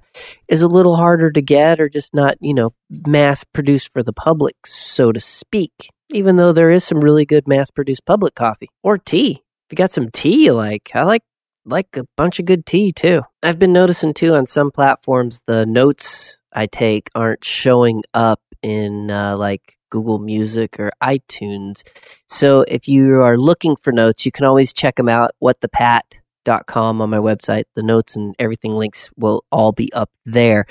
is 0.47 0.61
a 0.61 0.67
little 0.67 0.95
harder 0.95 1.31
to 1.31 1.41
get 1.41 1.79
or 1.79 1.89
just 1.89 2.13
not, 2.13 2.37
you 2.41 2.53
know, 2.53 2.71
mass 2.89 3.43
produced 3.43 3.91
for 3.93 4.03
the 4.03 4.13
public, 4.13 4.55
so 4.65 5.11
to 5.11 5.19
speak. 5.19 5.71
Even 6.11 6.37
though 6.37 6.51
there 6.51 6.71
is 6.71 6.83
some 6.83 6.99
really 6.99 7.25
good 7.25 7.47
mass 7.47 7.69
produced 7.69 8.05
public 8.05 8.33
coffee 8.33 8.69
or 8.81 8.97
tea. 8.97 9.43
If 9.67 9.73
you 9.73 9.75
got 9.75 9.91
some 9.91 10.09
tea 10.09 10.45
you 10.45 10.53
like, 10.53 10.89
I 10.95 11.03
like 11.03 11.21
like 11.65 11.95
a 11.95 12.05
bunch 12.17 12.39
of 12.39 12.45
good 12.45 12.65
tea 12.65 12.91
too. 12.91 13.21
I've 13.43 13.59
been 13.59 13.73
noticing 13.73 14.15
too 14.15 14.33
on 14.33 14.47
some 14.47 14.71
platforms 14.71 15.41
the 15.45 15.67
notes 15.67 16.37
I 16.51 16.65
take 16.65 17.09
aren't 17.13 17.45
showing 17.45 18.03
up 18.13 18.41
in 18.63 19.11
uh, 19.11 19.37
like 19.37 19.77
Google 19.89 20.19
Music 20.19 20.79
or 20.79 20.91
iTunes. 21.01 21.83
So 22.27 22.61
if 22.61 22.87
you 22.87 23.21
are 23.21 23.37
looking 23.37 23.75
for 23.81 23.91
notes, 23.91 24.25
you 24.25 24.31
can 24.31 24.45
always 24.45 24.73
check 24.73 24.95
them 24.95 25.09
out, 25.09 25.31
whatthepat.com 25.41 27.01
on 27.01 27.09
my 27.09 27.17
website. 27.17 27.65
The 27.75 27.83
notes 27.83 28.15
and 28.15 28.35
everything 28.39 28.73
links 28.73 29.09
will 29.17 29.43
all 29.51 29.71
be 29.71 29.91
up 29.93 30.09
there 30.25 30.65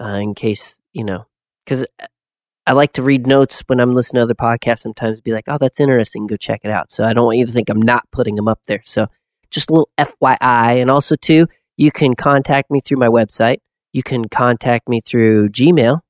uh, 0.00 0.18
in 0.20 0.34
case, 0.34 0.76
you 0.92 1.04
know, 1.04 1.26
because 1.64 1.86
I 2.66 2.72
like 2.72 2.94
to 2.94 3.02
read 3.02 3.26
notes 3.26 3.62
when 3.66 3.78
I'm 3.78 3.94
listening 3.94 4.20
to 4.20 4.24
other 4.24 4.34
podcasts 4.34 4.80
sometimes 4.80 5.20
be 5.20 5.32
like, 5.32 5.44
oh, 5.48 5.58
that's 5.58 5.80
interesting. 5.80 6.26
Go 6.26 6.36
check 6.36 6.60
it 6.64 6.70
out. 6.70 6.90
So 6.90 7.04
I 7.04 7.12
don't 7.12 7.26
want 7.26 7.38
you 7.38 7.46
to 7.46 7.52
think 7.52 7.68
I'm 7.68 7.82
not 7.82 8.10
putting 8.10 8.36
them 8.36 8.48
up 8.48 8.60
there. 8.66 8.82
So 8.86 9.06
just 9.50 9.68
a 9.70 9.72
little 9.72 9.90
FYI. 9.98 10.80
And 10.80 10.90
also, 10.90 11.14
too, 11.14 11.46
you 11.76 11.90
can 11.90 12.14
contact 12.14 12.70
me 12.70 12.80
through 12.80 12.98
my 12.98 13.08
website. 13.08 13.58
You 13.92 14.02
can 14.02 14.28
contact 14.28 14.88
me 14.88 15.00
through 15.00 15.50
Gmail 15.50 16.00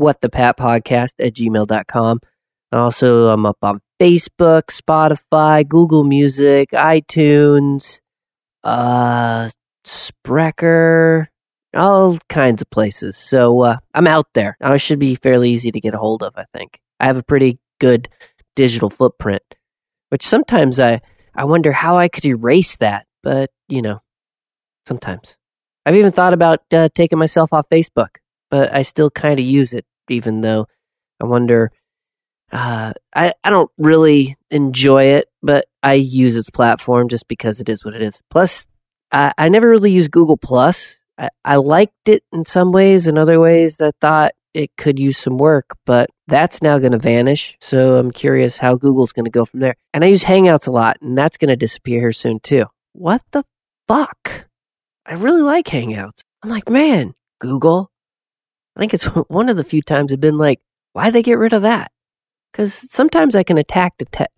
what 0.00 0.20
the 0.20 0.28
pat 0.28 0.56
podcast 0.56 1.12
at 1.18 1.34
gmail.com. 1.34 2.20
Also, 2.72 3.28
I'm 3.28 3.46
up 3.46 3.58
on 3.62 3.80
Facebook, 4.00 4.64
Spotify, 4.70 5.66
Google 5.68 6.04
Music, 6.04 6.70
iTunes, 6.70 8.00
uh, 8.64 9.50
Spreaker, 9.84 11.26
all 11.74 12.18
kinds 12.28 12.62
of 12.62 12.70
places. 12.70 13.16
So 13.16 13.60
uh, 13.62 13.76
I'm 13.94 14.06
out 14.06 14.28
there. 14.34 14.56
I 14.60 14.76
should 14.76 14.98
be 14.98 15.16
fairly 15.16 15.50
easy 15.50 15.70
to 15.72 15.80
get 15.80 15.94
a 15.94 15.98
hold 15.98 16.22
of, 16.22 16.34
I 16.36 16.44
think. 16.56 16.80
I 16.98 17.06
have 17.06 17.16
a 17.16 17.22
pretty 17.22 17.58
good 17.78 18.08
digital 18.56 18.90
footprint, 18.90 19.42
which 20.10 20.26
sometimes 20.26 20.78
I, 20.80 21.00
I 21.34 21.44
wonder 21.44 21.72
how 21.72 21.98
I 21.98 22.08
could 22.08 22.24
erase 22.24 22.76
that. 22.76 23.06
But, 23.22 23.50
you 23.68 23.82
know, 23.82 24.00
sometimes. 24.86 25.36
I've 25.84 25.96
even 25.96 26.12
thought 26.12 26.34
about 26.34 26.60
uh, 26.72 26.88
taking 26.94 27.18
myself 27.18 27.52
off 27.52 27.68
Facebook, 27.70 28.16
but 28.50 28.74
I 28.74 28.82
still 28.82 29.10
kind 29.10 29.38
of 29.40 29.46
use 29.46 29.72
it, 29.72 29.84
even 30.10 30.40
though 30.40 30.66
I 31.20 31.26
wonder. 31.26 31.70
Uh, 32.52 32.92
I, 33.14 33.34
I 33.44 33.50
don't 33.50 33.70
really 33.78 34.36
enjoy 34.50 35.04
it, 35.04 35.28
but 35.40 35.66
I 35.82 35.94
use 35.94 36.34
its 36.34 36.50
platform 36.50 37.08
just 37.08 37.28
because 37.28 37.60
it 37.60 37.68
is 37.68 37.84
what 37.84 37.94
it 37.94 38.02
is. 38.02 38.20
Plus, 38.28 38.66
I, 39.12 39.32
I 39.38 39.48
never 39.48 39.68
really 39.68 39.92
used 39.92 40.10
Google 40.10 40.36
Plus. 40.36 40.96
I, 41.16 41.28
I 41.44 41.56
liked 41.56 42.08
it 42.08 42.24
in 42.32 42.44
some 42.44 42.72
ways, 42.72 43.06
in 43.06 43.18
other 43.18 43.38
ways, 43.38 43.76
I 43.80 43.92
thought 44.00 44.32
it 44.52 44.76
could 44.76 44.98
use 44.98 45.18
some 45.18 45.38
work, 45.38 45.76
but 45.86 46.10
that's 46.26 46.62
now 46.62 46.78
going 46.78 46.92
to 46.92 46.98
vanish. 46.98 47.56
So 47.60 47.98
I'm 47.98 48.10
curious 48.10 48.56
how 48.56 48.74
Google's 48.74 49.12
going 49.12 49.26
to 49.26 49.30
go 49.30 49.44
from 49.44 49.60
there. 49.60 49.76
And 49.94 50.02
I 50.02 50.08
use 50.08 50.24
Hangouts 50.24 50.66
a 50.66 50.72
lot, 50.72 50.96
and 51.00 51.16
that's 51.16 51.36
going 51.36 51.50
to 51.50 51.56
disappear 51.56 52.00
here 52.00 52.12
soon 52.12 52.40
too. 52.40 52.64
What 52.92 53.22
the 53.30 53.44
fuck? 53.86 54.46
I 55.06 55.14
really 55.14 55.42
like 55.42 55.66
Hangouts. 55.66 56.20
I'm 56.42 56.50
like, 56.50 56.68
man, 56.68 57.14
Google. 57.40 57.89
I 58.76 58.80
think 58.80 58.94
it's 58.94 59.04
one 59.28 59.48
of 59.48 59.56
the 59.56 59.64
few 59.64 59.82
times 59.82 60.12
I've 60.12 60.20
been 60.20 60.38
like, 60.38 60.60
why 60.92 61.10
they 61.10 61.22
get 61.22 61.38
rid 61.38 61.52
of 61.52 61.62
that? 61.62 61.92
Because 62.52 62.86
sometimes 62.90 63.34
I 63.34 63.42
can 63.42 63.58
attack 63.58 63.94
the 63.98 64.06
tech, 64.06 64.30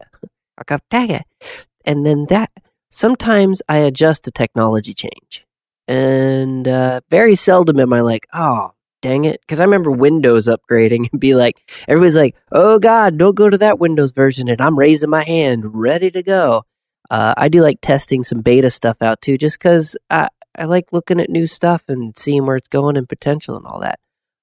and 1.85 2.07
then 2.07 2.27
that. 2.29 2.51
Sometimes 2.91 3.63
I 3.69 3.79
adjust 3.79 4.29
a 4.29 4.31
technology 4.31 4.93
change, 4.93 5.47
and 5.89 6.69
uh, 6.69 7.01
very 7.11 7.37
seldom 7.37 7.81
am 7.81 7.93
I 7.93 8.03
like, 8.03 8.27
oh 8.35 8.73
dang 9.03 9.25
it. 9.27 9.41
Because 9.43 9.61
I 9.61 9.65
remember 9.65 9.91
Windows 9.91 10.47
upgrading 10.49 11.09
and 11.13 11.21
be 11.21 11.35
like, 11.35 11.61
everybody's 11.87 12.17
like, 12.17 12.37
oh 12.51 12.79
God, 12.79 13.19
don't 13.19 13.35
go 13.37 13.51
to 13.51 13.59
that 13.59 13.79
Windows 13.79 14.13
version. 14.13 14.49
And 14.49 14.61
I'm 14.63 14.79
raising 14.79 15.11
my 15.11 15.25
hand, 15.25 15.75
ready 15.75 16.11
to 16.13 16.23
go. 16.23 16.63
Uh, 17.11 17.35
I 17.37 17.49
do 17.51 17.61
like 17.61 17.81
testing 17.83 18.23
some 18.23 18.41
beta 18.41 18.71
stuff 18.71 18.97
out 19.03 19.21
too, 19.21 19.37
just 19.37 19.59
because 19.59 19.97
I, 20.09 20.29
I 20.57 20.65
like 20.65 20.93
looking 20.93 21.21
at 21.21 21.29
new 21.29 21.47
stuff 21.47 21.83
and 21.89 22.17
seeing 22.17 22.47
where 22.47 22.57
it's 22.57 22.69
going 22.69 22.97
and 22.97 23.09
potential 23.09 23.57
and 23.57 23.67
all 23.67 23.81
that. 23.81 23.99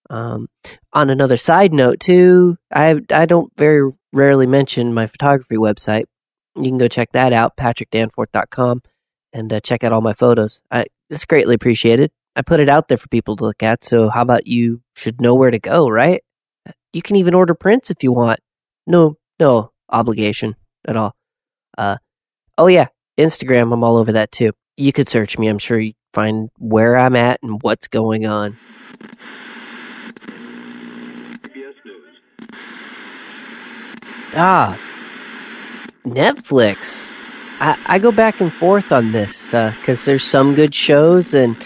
Um, 0.10 0.48
on 0.94 1.10
another 1.10 1.38
side 1.38 1.74
note 1.74 2.00
too, 2.00 2.58
I 2.74 3.00
I 3.12 3.26
don't 3.26 3.52
very 3.56 3.92
rarely 4.12 4.48
mention 4.48 4.94
my 4.94 5.08
photography 5.08 5.56
website. 5.56 6.06
You 6.56 6.64
can 6.64 6.78
go 6.78 6.88
check 6.88 7.12
that 7.14 7.32
out, 7.32 7.56
patrickdanforth.com, 7.58 8.82
and 9.34 9.54
uh, 9.54 9.60
check 9.60 9.84
out 9.84 9.94
all 9.94 10.02
my 10.02 10.14
photos. 10.14 10.62
I, 10.72 10.86
it's 11.10 11.26
greatly 11.26 11.56
appreciated. 11.56 12.12
I 12.36 12.42
put 12.42 12.60
it 12.60 12.70
out 12.70 12.88
there 12.88 12.98
for 12.98 13.08
people 13.08 13.36
to 13.38 13.46
look 13.46 13.64
at. 13.64 13.84
So 13.84 14.10
how 14.10 14.22
about 14.22 14.48
you 14.48 14.82
should 14.96 15.22
know 15.22 15.36
where 15.36 15.52
to 15.52 15.60
go, 15.60 15.88
right? 15.90 16.24
You 16.94 17.02
can 17.02 17.16
even 17.18 17.34
order 17.34 17.54
prints 17.54 17.92
if 17.92 18.04
you 18.04 18.12
want. 18.12 18.40
No, 18.88 19.18
no 19.40 19.72
obligation 19.90 20.56
at 20.88 20.96
all. 20.96 21.16
Uh, 21.78 21.98
oh 22.58 22.68
yeah, 22.68 22.88
Instagram. 23.18 23.74
I'm 23.74 23.84
all 23.84 23.98
over 23.98 24.14
that 24.14 24.32
too. 24.32 24.54
You 24.76 24.92
could 24.92 25.10
search 25.10 25.38
me. 25.38 25.48
I'm 25.48 25.60
sure 25.60 25.80
you 25.80 25.94
find 26.14 26.50
where 26.58 26.98
I'm 26.98 27.16
at 27.16 27.42
and 27.44 27.62
what's 27.62 27.88
going 27.88 28.26
on. 28.26 28.58
Ah, 34.36 34.80
Netflix. 36.06 36.78
I, 37.60 37.78
I 37.86 38.00
go 38.00 38.12
back 38.12 38.40
and 38.40 38.54
forth 38.54 38.92
on 38.92 39.12
this 39.12 39.48
because 39.48 40.02
uh, 40.02 40.06
there's 40.06 40.24
some 40.24 40.56
good 40.56 40.74
shows 40.74 41.34
and 41.34 41.58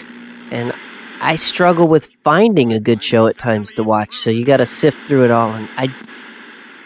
and 0.50 0.72
I 1.20 1.36
struggle 1.36 1.88
with 1.88 2.10
finding 2.22 2.72
a 2.72 2.80
good 2.80 3.02
show 3.02 3.26
at 3.26 3.38
times 3.38 3.72
to 3.74 3.82
watch. 3.82 4.16
So 4.16 4.30
you 4.30 4.44
got 4.44 4.58
to 4.58 4.66
sift 4.66 4.98
through 5.06 5.24
it 5.24 5.30
all. 5.30 5.52
And 5.52 5.68
I, 5.76 5.88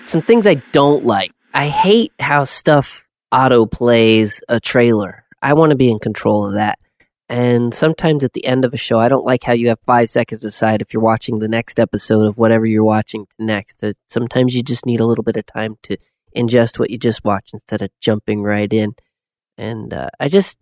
some 0.04 0.23
things 0.23 0.47
I 0.47 0.54
don't 0.73 1.04
like. 1.04 1.32
I 1.52 1.68
hate 1.68 2.12
how 2.20 2.44
stuff 2.44 3.04
auto 3.32 3.66
plays 3.66 4.40
a 4.49 4.61
trailer. 4.61 5.25
I 5.42 5.54
want 5.54 5.70
to 5.70 5.76
be 5.76 5.90
in 5.90 5.99
control 5.99 6.47
of 6.47 6.54
that. 6.54 6.78
And 7.28 7.75
sometimes 7.75 8.25
at 8.25 8.32
the 8.32 8.47
end 8.47 8.64
of 8.64 8.73
a 8.73 8.78
show, 8.78 8.99
I 8.99 9.08
don't 9.08 9.25
like 9.25 9.44
how 9.44 9.52
you 9.52 9.68
have 9.68 9.80
five 9.85 10.08
seconds 10.08 10.40
to 10.40 10.49
decide 10.49 10.80
if 10.80 10.94
you're 10.94 11.02
watching 11.02 11.38
the 11.38 11.49
next 11.49 11.78
episode 11.78 12.26
of 12.26 12.38
whatever 12.38 12.64
you're 12.64 12.85
watching 12.85 13.26
next. 13.38 13.85
Sometimes 14.08 14.54
you 14.54 14.62
just 14.62 14.87
need 14.87 15.00
a 15.00 15.06
little 15.06 15.25
bit 15.25 15.37
of 15.37 15.44
time 15.44 15.76
to 15.82 15.99
ingest 16.35 16.78
what 16.78 16.90
you 16.90 16.97
just 16.97 17.25
watched 17.25 17.52
instead 17.52 17.82
of 17.82 17.90
jumping 18.00 18.42
right 18.42 18.73
in. 18.73 18.94
And 19.58 19.92
uh, 19.92 20.08
I 20.18 20.28
just, 20.28 20.58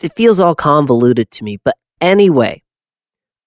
it 0.00 0.14
feels 0.14 0.38
all 0.38 0.54
convoluted 0.54 1.30
to 1.32 1.44
me. 1.44 1.58
But 1.62 1.74
Anyway, 2.04 2.62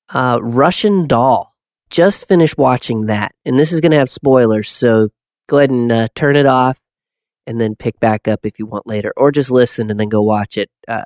uh, 0.10 0.40
Russian 0.42 1.08
Doll. 1.08 1.54
Just 1.90 2.28
finished 2.28 2.58
watching 2.58 3.06
that, 3.06 3.34
and 3.46 3.58
this 3.58 3.72
is 3.72 3.80
going 3.80 3.94
to 3.94 3.98
have 3.98 4.10
spoilers, 4.10 4.68
so 4.68 5.08
go 5.48 5.60
ahead 5.60 5.70
and 5.70 5.90
uh, 5.90 6.08
turn 6.16 6.36
it 6.36 6.46
off 6.46 6.78
and 7.46 7.62
then 7.62 7.76
pick 7.76 7.98
back 8.02 8.28
up 8.28 8.46
if 8.46 8.60
you 8.60 8.66
want 8.66 8.86
later, 8.86 9.14
or 9.16 9.32
just 9.32 9.50
listen 9.50 9.90
and 9.90 9.98
then 9.98 10.10
go 10.10 10.22
watch 10.22 10.58
it. 10.58 10.70
Uh, 10.86 11.04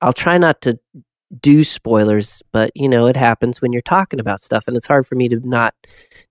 I'll 0.00 0.12
try 0.12 0.38
not 0.38 0.60
to 0.62 0.78
do 1.40 1.62
spoilers, 1.64 2.42
but 2.52 2.70
you 2.74 2.88
know, 2.88 3.06
it 3.06 3.16
happens 3.16 3.60
when 3.60 3.72
you're 3.72 3.82
talking 3.82 4.20
about 4.20 4.42
stuff, 4.42 4.64
and 4.66 4.76
it's 4.76 4.86
hard 4.86 5.06
for 5.06 5.14
me 5.14 5.28
to 5.28 5.40
not 5.46 5.74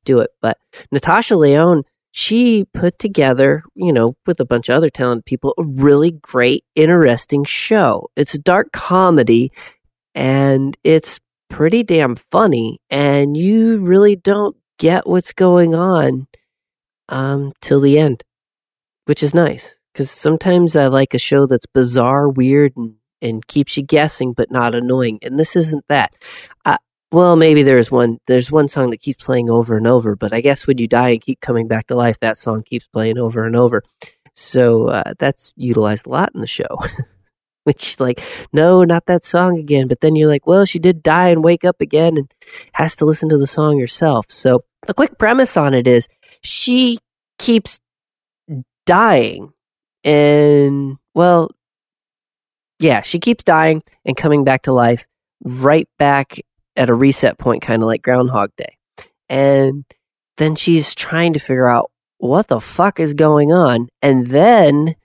do 0.06 0.20
it. 0.20 0.32
But 0.42 0.58
Natasha 0.92 1.36
Lyonne, 1.36 1.84
she 2.12 2.66
put 2.74 2.98
together, 2.98 3.64
you 3.76 3.94
know, 3.94 4.16
with 4.26 4.40
a 4.40 4.46
bunch 4.46 4.70
of 4.70 4.76
other 4.76 4.90
talented 4.90 5.26
people, 5.26 5.54
a 5.58 5.64
really 5.64 6.12
great, 6.12 6.66
interesting 6.76 7.44
show. 7.46 8.10
It's 8.16 8.34
a 8.34 8.40
dark 8.40 8.72
comedy 8.72 9.52
and 10.16 10.76
it's 10.84 11.20
pretty 11.50 11.84
damn 11.84 12.16
funny 12.32 12.82
and 12.90 13.38
you 13.38 13.78
really 13.78 14.16
don't 14.16 14.58
get 14.80 15.08
what's 15.08 15.32
going 15.32 15.74
on 15.74 16.28
um 17.10 17.54
till 17.62 17.80
the 17.80 17.98
end 17.98 18.24
which 19.06 19.24
is 19.24 19.34
nice 19.34 19.76
because 19.94 20.12
sometimes 20.12 20.76
i 20.76 20.88
like 20.88 21.14
a 21.14 21.20
show 21.20 21.46
that's 21.46 21.66
bizarre 21.68 22.28
weird 22.28 22.74
and, 22.76 22.96
and 23.22 23.46
keeps 23.48 23.78
you 23.78 23.84
guessing 23.84 24.34
but 24.34 24.52
not 24.52 24.76
annoying 24.76 25.20
and 25.22 25.40
this 25.40 25.56
isn't 25.56 25.86
that. 25.88 26.14
Well 27.12 27.38
maybe 27.38 27.64
there's 27.64 27.90
one 27.90 28.20
there's 28.28 28.52
one 28.52 28.68
song 28.68 28.90
that 28.90 29.00
keeps 29.02 29.24
playing 29.24 29.50
over 29.50 29.78
and 29.78 29.88
over 29.88 30.18
but 30.18 30.34
i 30.34 30.42
guess 30.42 30.68
when 30.68 30.78
you 30.78 30.88
die 30.90 31.12
and 31.12 31.22
keep 31.22 31.40
coming 31.40 31.68
back 31.68 31.88
to 31.88 31.96
life 31.96 32.20
that 32.20 32.38
song 32.38 32.64
keeps 32.64 32.86
playing 32.88 33.18
over 33.18 33.46
and 33.46 33.56
over. 33.56 33.84
So 34.34 34.88
uh, 34.88 35.14
that's 35.18 35.54
utilized 35.56 36.06
a 36.06 36.10
lot 36.10 36.32
in 36.36 36.42
the 36.42 36.48
show 36.48 36.78
which 37.64 38.00
like 38.00 38.22
no 38.52 38.84
not 38.84 39.06
that 39.06 39.26
song 39.26 39.58
again 39.58 39.88
but 39.88 40.02
then 40.02 40.16
you're 40.16 40.28
like 40.28 40.46
well 40.46 40.66
she 40.66 40.80
did 40.80 41.02
die 41.02 41.30
and 41.30 41.44
wake 41.44 41.64
up 41.64 41.80
again 41.82 42.18
and 42.18 42.32
has 42.74 42.96
to 42.98 43.06
listen 43.06 43.30
to 43.30 43.38
the 43.38 43.48
song 43.48 43.80
herself. 43.80 44.26
So 44.30 44.66
the 44.86 44.94
quick 44.94 45.18
premise 45.18 45.56
on 45.56 45.74
it 45.74 45.88
is 45.88 46.10
she 46.42 47.00
keeps 47.40 47.80
dying 48.86 49.54
and 50.04 50.98
well 51.14 51.52
yeah 52.80 53.02
she 53.02 53.20
keeps 53.20 53.44
dying 53.44 53.82
and 54.06 54.18
coming 54.18 54.44
back 54.44 54.64
to 54.64 54.72
life 54.72 55.06
right 55.44 55.88
back 55.98 56.40
at 56.76 56.90
a 56.90 56.94
reset 56.94 57.38
point 57.38 57.62
kind 57.62 57.82
of 57.82 57.88
like 57.88 58.02
groundhog 58.02 58.52
day 58.58 58.78
and 59.30 59.86
then 60.38 60.56
she's 60.56 60.94
trying 60.94 61.34
to 61.34 61.40
figure 61.40 61.70
out 61.70 61.92
what 62.20 62.48
the 62.48 62.62
fuck 62.62 63.00
is 63.00 63.14
going 63.14 63.52
on 63.52 63.88
and 64.02 64.28
then 64.28 64.96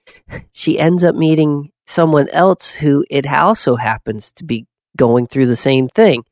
she 0.52 0.79
ends 0.79 1.05
up 1.05 1.14
meeting 1.14 1.71
someone 1.87 2.29
else 2.31 2.71
who 2.71 3.05
it 3.11 3.26
also 3.26 3.76
happens 3.76 4.33
to 4.33 4.45
be 4.45 4.67
going 4.97 5.26
through 5.26 5.47
the 5.47 5.57
same 5.57 5.88
thing. 5.88 6.25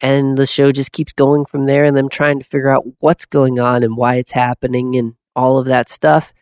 And 0.00 0.36
the 0.36 0.46
show 0.46 0.72
just 0.72 0.92
keeps 0.92 1.12
going 1.12 1.46
from 1.46 1.66
there 1.66 1.84
and 1.84 1.96
them 1.96 2.08
trying 2.08 2.38
to 2.38 2.44
figure 2.44 2.68
out 2.70 2.84
what's 2.98 3.24
going 3.24 3.58
on 3.58 3.82
and 3.82 3.96
why 3.96 4.16
it's 4.16 4.32
happening 4.32 4.96
and 4.96 5.14
all 5.34 5.58
of 5.58 5.66
that 5.66 5.88
stuff. 5.88 6.34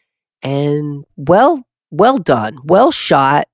And 0.43 1.05
well, 1.17 1.65
well 1.91 2.19
done, 2.19 2.59
well 2.65 2.91
shot. 2.91 3.47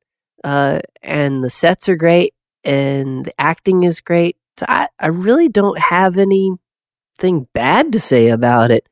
Uh, 0.42 0.80
and 1.02 1.44
the 1.44 1.50
sets 1.50 1.88
are 1.88 1.96
great 1.96 2.34
and 2.64 3.24
the 3.26 3.40
acting 3.40 3.82
is 3.84 4.00
great. 4.00 4.36
So 4.58 4.66
I, 4.68 4.88
I 4.98 5.08
really 5.08 5.48
don't 5.48 5.78
have 5.78 6.18
anything 6.18 7.48
bad 7.54 7.92
to 7.92 8.00
say 8.00 8.28
about 8.28 8.70
it. 8.70 8.86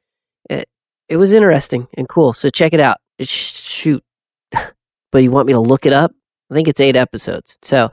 It, 0.49 0.69
it 1.09 1.17
was 1.17 1.33
interesting 1.33 1.89
and 1.95 2.09
cool. 2.09 2.33
So 2.33 2.51
check 2.51 2.73
it 2.73 2.81
out. 2.81 2.99
Shoot, 3.21 4.05
but 4.53 5.23
you 5.23 5.31
want 5.31 5.47
me 5.47 5.53
to 5.55 5.61
look 5.61 5.87
it 5.87 5.93
up? 5.93 6.13
I 6.51 6.55
think 6.55 6.69
it's 6.69 6.81
eight 6.81 6.97
episodes. 6.97 7.59
So 7.63 7.91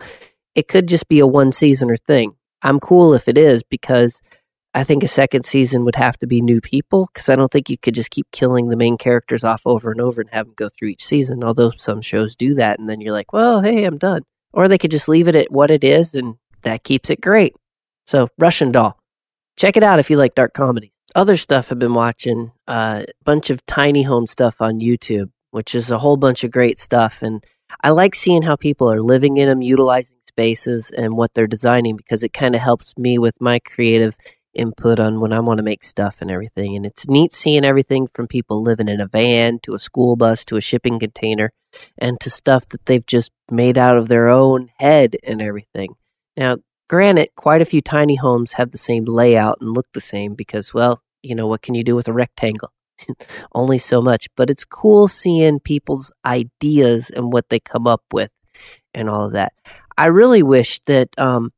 it 0.53 0.67
could 0.67 0.88
just 0.88 1.07
be 1.09 1.19
a 1.19 1.27
one 1.27 1.51
seasoner 1.51 1.97
thing. 1.97 2.35
I'm 2.62 2.79
cool 2.79 3.13
if 3.13 3.27
it 3.27 3.38
is 3.38 3.63
because 3.63 4.21
I 4.75 4.84
think 4.84 5.03
a 5.03 5.08
second 5.08 5.46
season 5.46 5.86
would 5.86 5.96
have 5.96 6.17
to 6.20 6.27
be 6.27 6.41
new 6.41 6.62
people 6.62 7.10
because 7.12 7.29
I 7.29 7.36
don't 7.36 7.51
think 7.51 7.70
you 7.70 7.77
could 7.77 7.96
just 7.96 8.12
keep 8.12 8.27
killing 8.32 8.67
the 8.70 8.75
main 8.75 8.98
characters 8.98 9.44
off 9.44 9.62
over 9.65 9.89
and 9.89 10.01
over 10.01 10.22
and 10.22 10.29
have 10.32 10.46
them 10.46 10.53
go 10.55 10.70
through 10.70 10.89
each 10.89 11.05
season. 11.05 11.44
Although 11.44 11.72
some 11.77 12.01
shows 12.01 12.36
do 12.36 12.55
that, 12.55 12.77
and 12.77 12.88
then 12.88 13.01
you're 13.01 13.13
like, 13.13 13.34
well, 13.34 13.62
hey, 13.62 13.86
I'm 13.86 13.98
done. 13.98 14.24
Or 14.53 14.67
they 14.67 14.77
could 14.77 14.91
just 14.91 15.08
leave 15.08 15.27
it 15.27 15.36
at 15.36 15.51
what 15.51 15.72
it 15.72 15.84
is, 15.84 16.13
and 16.13 16.36
that 16.63 16.84
keeps 16.84 17.10
it 17.10 17.22
great. 17.22 17.55
So, 18.05 18.29
Russian 18.38 18.72
Doll. 18.72 19.00
Check 19.58 19.77
it 19.77 19.84
out 19.84 20.00
if 20.00 20.10
you 20.10 20.17
like 20.17 20.36
dark 20.36 20.53
comedy. 20.53 20.94
Other 21.15 21.38
stuff 21.38 21.72
I've 21.72 21.79
been 21.79 21.94
watching, 21.94 22.51
a 22.67 22.72
uh, 22.72 23.03
bunch 23.24 23.50
of 23.50 23.65
tiny 23.65 24.03
home 24.03 24.27
stuff 24.27 24.55
on 24.60 24.82
YouTube 24.82 25.32
which 25.55 25.74
is 25.74 25.89
a 25.89 25.98
whole 25.98 26.17
bunch 26.17 26.44
of 26.44 26.51
great 26.51 26.77
stuff. 26.77 27.20
And 27.22 27.41
I 27.82 27.91
like 27.91 28.13
seeing 28.13 28.41
how 28.41 28.58
people 28.58 28.91
are 28.91 29.01
living 29.01 29.38
in 29.38 29.48
them, 29.48 29.62
utilizing 29.62 30.17
spaces 30.27 30.91
and 30.91 31.15
what 31.15 31.34
they're 31.34 31.48
designing 31.48 31.96
because 31.96 32.24
it 32.24 32.34
kind 32.34 32.55
of 32.55 32.62
helps 32.62 32.98
me 32.98 33.17
with 33.17 33.39
my 33.39 33.60
creative 33.60 34.17
input 34.55 35.00
on 35.00 35.19
when 35.19 35.33
I 35.33 35.39
want 35.39 35.57
to 35.57 35.63
make 35.63 35.83
stuff 35.83 36.17
and 36.19 36.31
everything. 36.31 36.75
And 36.75 36.85
it's 36.85 37.07
neat 37.07 37.33
seeing 37.33 37.65
everything 37.65 38.07
from 38.13 38.27
people 38.27 38.62
living 38.62 38.88
in 38.88 39.01
a 39.01 39.07
van 39.07 39.59
to 39.63 39.75
a 39.75 39.79
school 39.79 40.15
bus 40.15 40.45
to 40.45 40.57
a 40.57 40.62
shipping 40.62 41.00
container 41.00 41.51
and 41.97 42.19
to 42.21 42.29
stuff 42.29 42.67
that 42.69 42.85
they've 42.85 43.05
just 43.05 43.31
made 43.51 43.77
out 43.77 43.97
of 43.97 44.07
their 44.07 44.29
own 44.29 44.69
head 44.77 45.17
and 45.24 45.41
everything. 45.41 45.95
Now, 46.38 46.57
granted, 46.89 47.29
quite 47.35 47.62
a 47.62 47.65
few 47.65 47.81
tiny 47.81 48.15
homes 48.15 48.53
have 48.53 48.71
the 48.71 48.77
same 48.77 49.05
layout 49.05 49.57
and 49.62 49.74
look 49.74 49.88
the 49.93 50.01
same 50.01 50.33
because, 50.35 50.74
well, 50.74 51.01
you 51.21 51.35
know, 51.35 51.47
what 51.47 51.62
can 51.62 51.75
you 51.75 51.83
do 51.83 51.95
with 51.95 52.07
a 52.07 52.13
rectangle? 52.13 52.71
Only 53.53 53.77
so 53.77 54.01
much. 54.01 54.27
But 54.35 54.50
it's 54.50 54.65
cool 54.65 55.07
seeing 55.07 55.59
people's 55.59 56.12
ideas 56.25 57.09
and 57.09 57.31
what 57.31 57.50
they 57.50 57.59
come 57.59 57.88
up 57.88 58.03
with 58.12 58.31
and 58.93 59.09
all 59.09 59.25
of 59.25 59.33
that. 59.33 59.53
I 59.97 60.07
really 60.07 60.43
wish 60.43 60.79
that 60.88 61.09
um, 61.17 61.51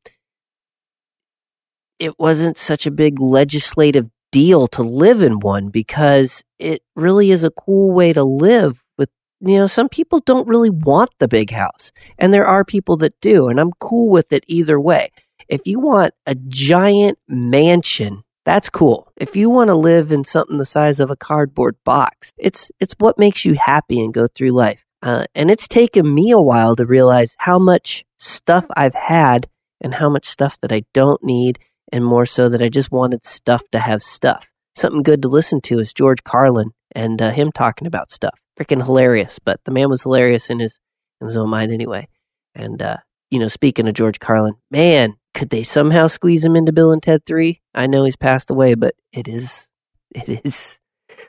it 1.98 2.18
wasn't 2.18 2.56
such 2.56 2.86
a 2.86 2.90
big 2.90 3.20
legislative 3.20 4.08
deal 4.30 4.66
to 4.68 4.82
live 4.82 5.22
in 5.22 5.40
one 5.40 5.68
because 5.68 6.44
it 6.58 6.82
really 6.94 7.30
is 7.30 7.44
a 7.44 7.50
cool 7.50 7.92
way 7.92 8.12
to 8.12 8.22
live 8.22 8.82
with 8.98 9.08
you 9.40 9.56
know 9.56 9.66
some 9.66 9.88
people 9.88 10.20
don't 10.20 10.48
really 10.48 10.70
want 10.70 11.10
the 11.18 11.28
big 11.28 11.50
house 11.50 11.92
and 12.18 12.32
there 12.32 12.46
are 12.46 12.64
people 12.64 12.96
that 12.98 13.18
do 13.20 13.48
and 13.48 13.58
I'm 13.58 13.72
cool 13.80 14.10
with 14.10 14.32
it 14.32 14.44
either 14.46 14.78
way. 14.78 15.10
If 15.48 15.66
you 15.66 15.80
want 15.80 16.12
a 16.26 16.34
giant 16.34 17.18
mansion 17.26 18.22
that's 18.48 18.70
cool. 18.70 19.12
If 19.14 19.36
you 19.36 19.50
want 19.50 19.68
to 19.68 19.74
live 19.74 20.10
in 20.10 20.24
something 20.24 20.56
the 20.56 20.64
size 20.64 21.00
of 21.00 21.10
a 21.10 21.16
cardboard 21.16 21.76
box, 21.84 22.32
it's 22.38 22.72
it's 22.80 22.94
what 22.96 23.18
makes 23.18 23.44
you 23.44 23.52
happy 23.52 24.00
and 24.02 24.14
go 24.14 24.26
through 24.26 24.52
life. 24.52 24.82
Uh, 25.02 25.26
and 25.34 25.50
it's 25.50 25.68
taken 25.68 26.14
me 26.14 26.30
a 26.30 26.40
while 26.40 26.74
to 26.76 26.86
realize 26.86 27.34
how 27.36 27.58
much 27.58 28.06
stuff 28.16 28.64
I've 28.74 28.94
had 28.94 29.50
and 29.82 29.92
how 29.92 30.08
much 30.08 30.26
stuff 30.26 30.58
that 30.62 30.72
I 30.72 30.84
don't 30.94 31.22
need, 31.22 31.58
and 31.92 32.04
more 32.04 32.26
so 32.26 32.48
that 32.48 32.62
I 32.62 32.68
just 32.68 32.90
wanted 32.90 33.24
stuff 33.24 33.62
to 33.72 33.78
have 33.78 34.02
stuff. 34.02 34.46
Something 34.76 35.02
good 35.02 35.22
to 35.22 35.28
listen 35.28 35.60
to 35.62 35.78
is 35.78 35.92
George 35.92 36.22
Carlin 36.24 36.70
and 36.94 37.20
uh, 37.20 37.30
him 37.30 37.52
talking 37.52 37.86
about 37.86 38.10
stuff. 38.10 38.38
Freaking 38.58 38.84
hilarious, 38.84 39.38
but 39.44 39.60
the 39.64 39.70
man 39.70 39.88
was 39.88 40.02
hilarious 40.02 40.50
in 40.50 40.58
his 40.58 40.78
in 41.20 41.26
his 41.26 41.36
own 41.36 41.48
mind 41.48 41.72
anyway. 41.72 42.08
And 42.54 42.80
uh, 42.82 42.98
you 43.30 43.38
know, 43.38 43.48
speaking 43.48 43.88
of 43.88 43.94
George 43.94 44.18
Carlin, 44.18 44.54
man, 44.70 45.14
could 45.34 45.50
they 45.50 45.62
somehow 45.62 46.06
squeeze 46.06 46.44
him 46.44 46.56
into 46.56 46.72
Bill 46.72 46.92
and 46.92 47.02
Ted 47.02 47.24
3? 47.26 47.60
I 47.74 47.86
know 47.86 48.04
he's 48.04 48.16
passed 48.16 48.50
away, 48.50 48.74
but 48.74 48.94
it 49.12 49.28
is 49.28 49.66
it 50.14 50.40
is 50.44 50.78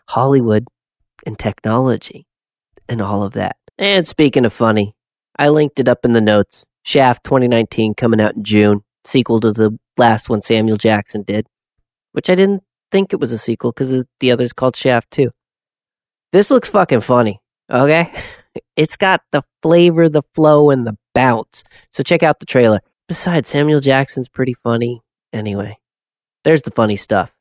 Hollywood 0.08 0.66
and 1.26 1.38
technology 1.38 2.26
and 2.88 3.02
all 3.02 3.24
of 3.24 3.34
that. 3.34 3.58
And 3.78 4.08
speaking 4.08 4.46
of 4.46 4.54
funny, 4.54 4.96
I 5.38 5.50
linked 5.50 5.80
it 5.80 5.88
up 5.88 6.06
in 6.06 6.14
the 6.14 6.22
notes. 6.22 6.66
Shaft 6.84 7.24
2019 7.26 7.94
coming 7.94 8.20
out 8.22 8.36
in 8.36 8.44
June, 8.44 8.82
sequel 9.10 9.40
to 9.42 9.52
the 9.52 9.78
last 9.98 10.30
one 10.30 10.42
Samuel 10.42 10.78
Jackson 10.78 11.24
did, 11.24 11.48
which 12.14 12.30
I 12.30 12.36
didn't 12.36 12.64
think 12.92 13.14
it 13.14 13.20
was 13.20 13.32
a 13.32 13.38
sequel 13.38 13.72
because 13.72 14.06
the 14.20 14.32
other's 14.32 14.54
called 14.54 14.76
Shaft 14.76 15.12
2. 15.12 15.32
This 16.32 16.52
looks 16.52 16.70
fucking 16.70 17.02
funny, 17.02 17.42
okay? 17.72 18.12
It's 18.76 18.98
got 18.98 19.22
the 19.32 19.44
flavor, 19.62 20.10
the 20.10 20.24
flow, 20.34 20.72
and 20.72 20.86
the 20.86 20.98
bounce. 21.14 21.64
So 21.94 22.02
check 22.02 22.24
out 22.24 22.40
the 22.40 22.48
trailer. 22.48 22.82
Besides, 23.08 23.48
Samuel 23.48 23.80
Jackson's 23.80 24.28
pretty 24.28 24.56
funny 24.64 25.02
anyway. 25.32 25.78
There's 26.44 26.64
the 26.64 26.72
funny 26.72 26.96
stuff. 26.96 27.32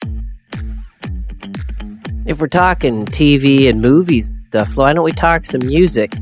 If 2.27 2.41
we're 2.41 2.49
talking 2.49 3.07
TV 3.07 3.71
and 3.71 3.81
movies 3.81 4.31
stuff, 4.49 4.77
why 4.77 4.93
don't 4.93 5.05
we 5.05 5.13
talk 5.13 5.47
some 5.47 5.67
music? 5.67 6.13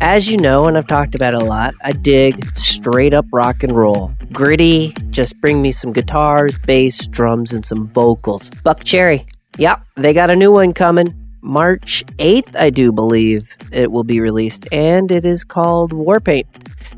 As 0.00 0.30
you 0.30 0.36
know, 0.36 0.68
and 0.68 0.78
I've 0.78 0.86
talked 0.86 1.14
about 1.14 1.34
it 1.34 1.42
a 1.42 1.44
lot, 1.44 1.74
I 1.82 1.90
dig 1.90 2.44
straight 2.56 3.12
up 3.12 3.26
rock 3.32 3.62
and 3.62 3.76
roll. 3.76 4.12
Gritty, 4.32 4.94
just 5.10 5.38
bring 5.40 5.60
me 5.60 5.72
some 5.72 5.92
guitars, 5.92 6.58
bass, 6.58 7.06
drums, 7.06 7.52
and 7.52 7.64
some 7.64 7.88
vocals. 7.88 8.48
Buckcherry. 8.64 9.28
Yep, 9.58 9.82
they 9.96 10.14
got 10.14 10.30
a 10.30 10.36
new 10.36 10.50
one 10.50 10.72
coming. 10.72 11.08
March 11.42 12.02
8th, 12.18 12.56
I 12.56 12.70
do 12.70 12.92
believe 12.92 13.46
it 13.72 13.90
will 13.90 14.04
be 14.04 14.20
released, 14.20 14.66
and 14.72 15.10
it 15.10 15.26
is 15.26 15.44
called 15.44 15.92
Warpaint. 15.92 16.46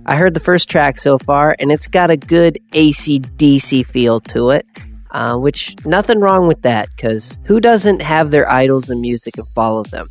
I 0.07 0.17
heard 0.17 0.35
the 0.35 0.41
first 0.41 0.69
track 0.69 0.99
so 0.99 1.19
far, 1.19 1.57
and 1.59 1.73
it's 1.73 1.89
got 1.89 2.11
a 2.11 2.17
good 2.17 2.61
AC/DC 2.73 3.83
feel 3.87 4.21
to 4.21 4.51
it, 4.51 4.67
uh, 5.11 5.37
which 5.37 5.75
nothing 5.85 6.21
wrong 6.21 6.47
with 6.47 6.63
that, 6.63 6.89
because 6.95 7.37
who 7.45 7.59
doesn't 7.59 8.03
have 8.03 8.31
their 8.31 8.49
idols 8.51 8.91
in 8.91 9.01
music 9.01 9.39
and 9.39 9.49
follow 9.49 9.83
them? 9.83 10.07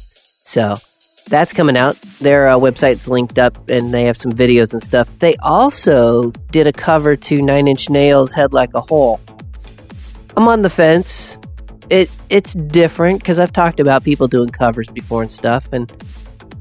So 0.45 0.77
that's 1.25 1.53
coming 1.53 1.77
out. 1.77 1.95
Their 2.19 2.49
uh, 2.49 2.57
website's 2.57 3.07
linked 3.07 3.39
up, 3.39 3.69
and 3.69 3.93
they 3.93 4.03
have 4.03 4.17
some 4.17 4.31
videos 4.31 4.73
and 4.73 4.83
stuff. 4.83 5.07
They 5.19 5.35
also 5.37 6.31
did 6.51 6.67
a 6.67 6.73
cover 6.73 7.15
to 7.15 7.41
Nine 7.41 7.67
Inch 7.67 7.89
Nails' 7.89 8.33
"Head 8.33 8.53
Like 8.53 8.73
a 8.73 8.81
Hole." 8.81 9.19
I'm 10.35 10.47
on 10.47 10.61
the 10.61 10.69
fence. 10.69 11.37
It 11.89 12.09
it's 12.29 12.53
different 12.53 13.19
because 13.19 13.39
I've 13.39 13.53
talked 13.53 13.79
about 13.79 14.03
people 14.03 14.27
doing 14.27 14.49
covers 14.49 14.87
before 14.87 15.21
and 15.21 15.31
stuff, 15.31 15.65
and 15.71 15.91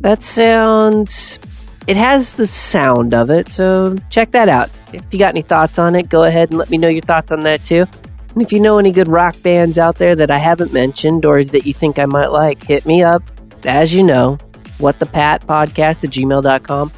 that 0.00 0.22
sounds 0.22 1.38
it 1.86 1.96
has 1.96 2.34
the 2.34 2.46
sound 2.46 3.12
of 3.12 3.30
it, 3.30 3.48
so 3.48 3.96
check 4.08 4.30
that 4.32 4.48
out. 4.48 4.70
If 4.92 5.04
you 5.10 5.18
got 5.18 5.30
any 5.30 5.42
thoughts 5.42 5.78
on 5.78 5.96
it, 5.96 6.08
go 6.08 6.22
ahead 6.24 6.50
and 6.50 6.58
let 6.58 6.70
me 6.70 6.78
know 6.78 6.88
your 6.88 7.02
thoughts 7.02 7.32
on 7.32 7.40
that 7.40 7.64
too. 7.64 7.86
And 8.34 8.42
if 8.42 8.52
you 8.52 8.60
know 8.60 8.78
any 8.78 8.92
good 8.92 9.08
rock 9.08 9.40
bands 9.42 9.78
out 9.78 9.98
there 9.98 10.14
that 10.14 10.30
I 10.30 10.38
haven't 10.38 10.72
mentioned 10.72 11.24
or 11.24 11.44
that 11.44 11.66
you 11.66 11.74
think 11.74 11.98
I 11.98 12.06
might 12.06 12.28
like, 12.28 12.62
hit 12.62 12.86
me 12.86 13.02
up. 13.02 13.22
As 13.64 13.92
you 13.94 14.02
know, 14.02 14.38
what 14.82 14.98
the 14.98 15.06
pat 15.06 15.46
podcast 15.46 16.02
at 16.04 16.10
gmail.com 16.10 16.92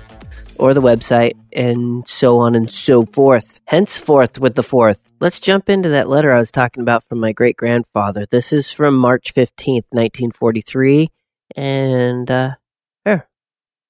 or 0.59 0.73
the 0.73 0.81
website 0.81 1.35
and 1.53 2.09
so 2.09 2.39
on 2.39 2.55
and 2.55 2.73
so 2.73 3.05
forth. 3.05 3.61
Henceforth 3.67 4.39
with 4.39 4.55
the 4.55 4.63
fourth. 4.63 5.01
Let's 5.21 5.39
jump 5.39 5.69
into 5.69 5.91
that 5.91 6.09
letter 6.09 6.33
I 6.33 6.39
was 6.39 6.51
talking 6.51 6.83
about 6.83 7.05
from 7.09 7.21
my 7.21 7.33
great 7.33 7.57
grandfather. 7.57 8.27
This 8.31 8.53
is 8.53 8.73
from 8.73 8.97
March 8.97 9.35
15th, 9.35 9.85
1943. 9.91 11.11
And, 11.57 12.31
uh, 12.31 12.55
here, 13.05 13.29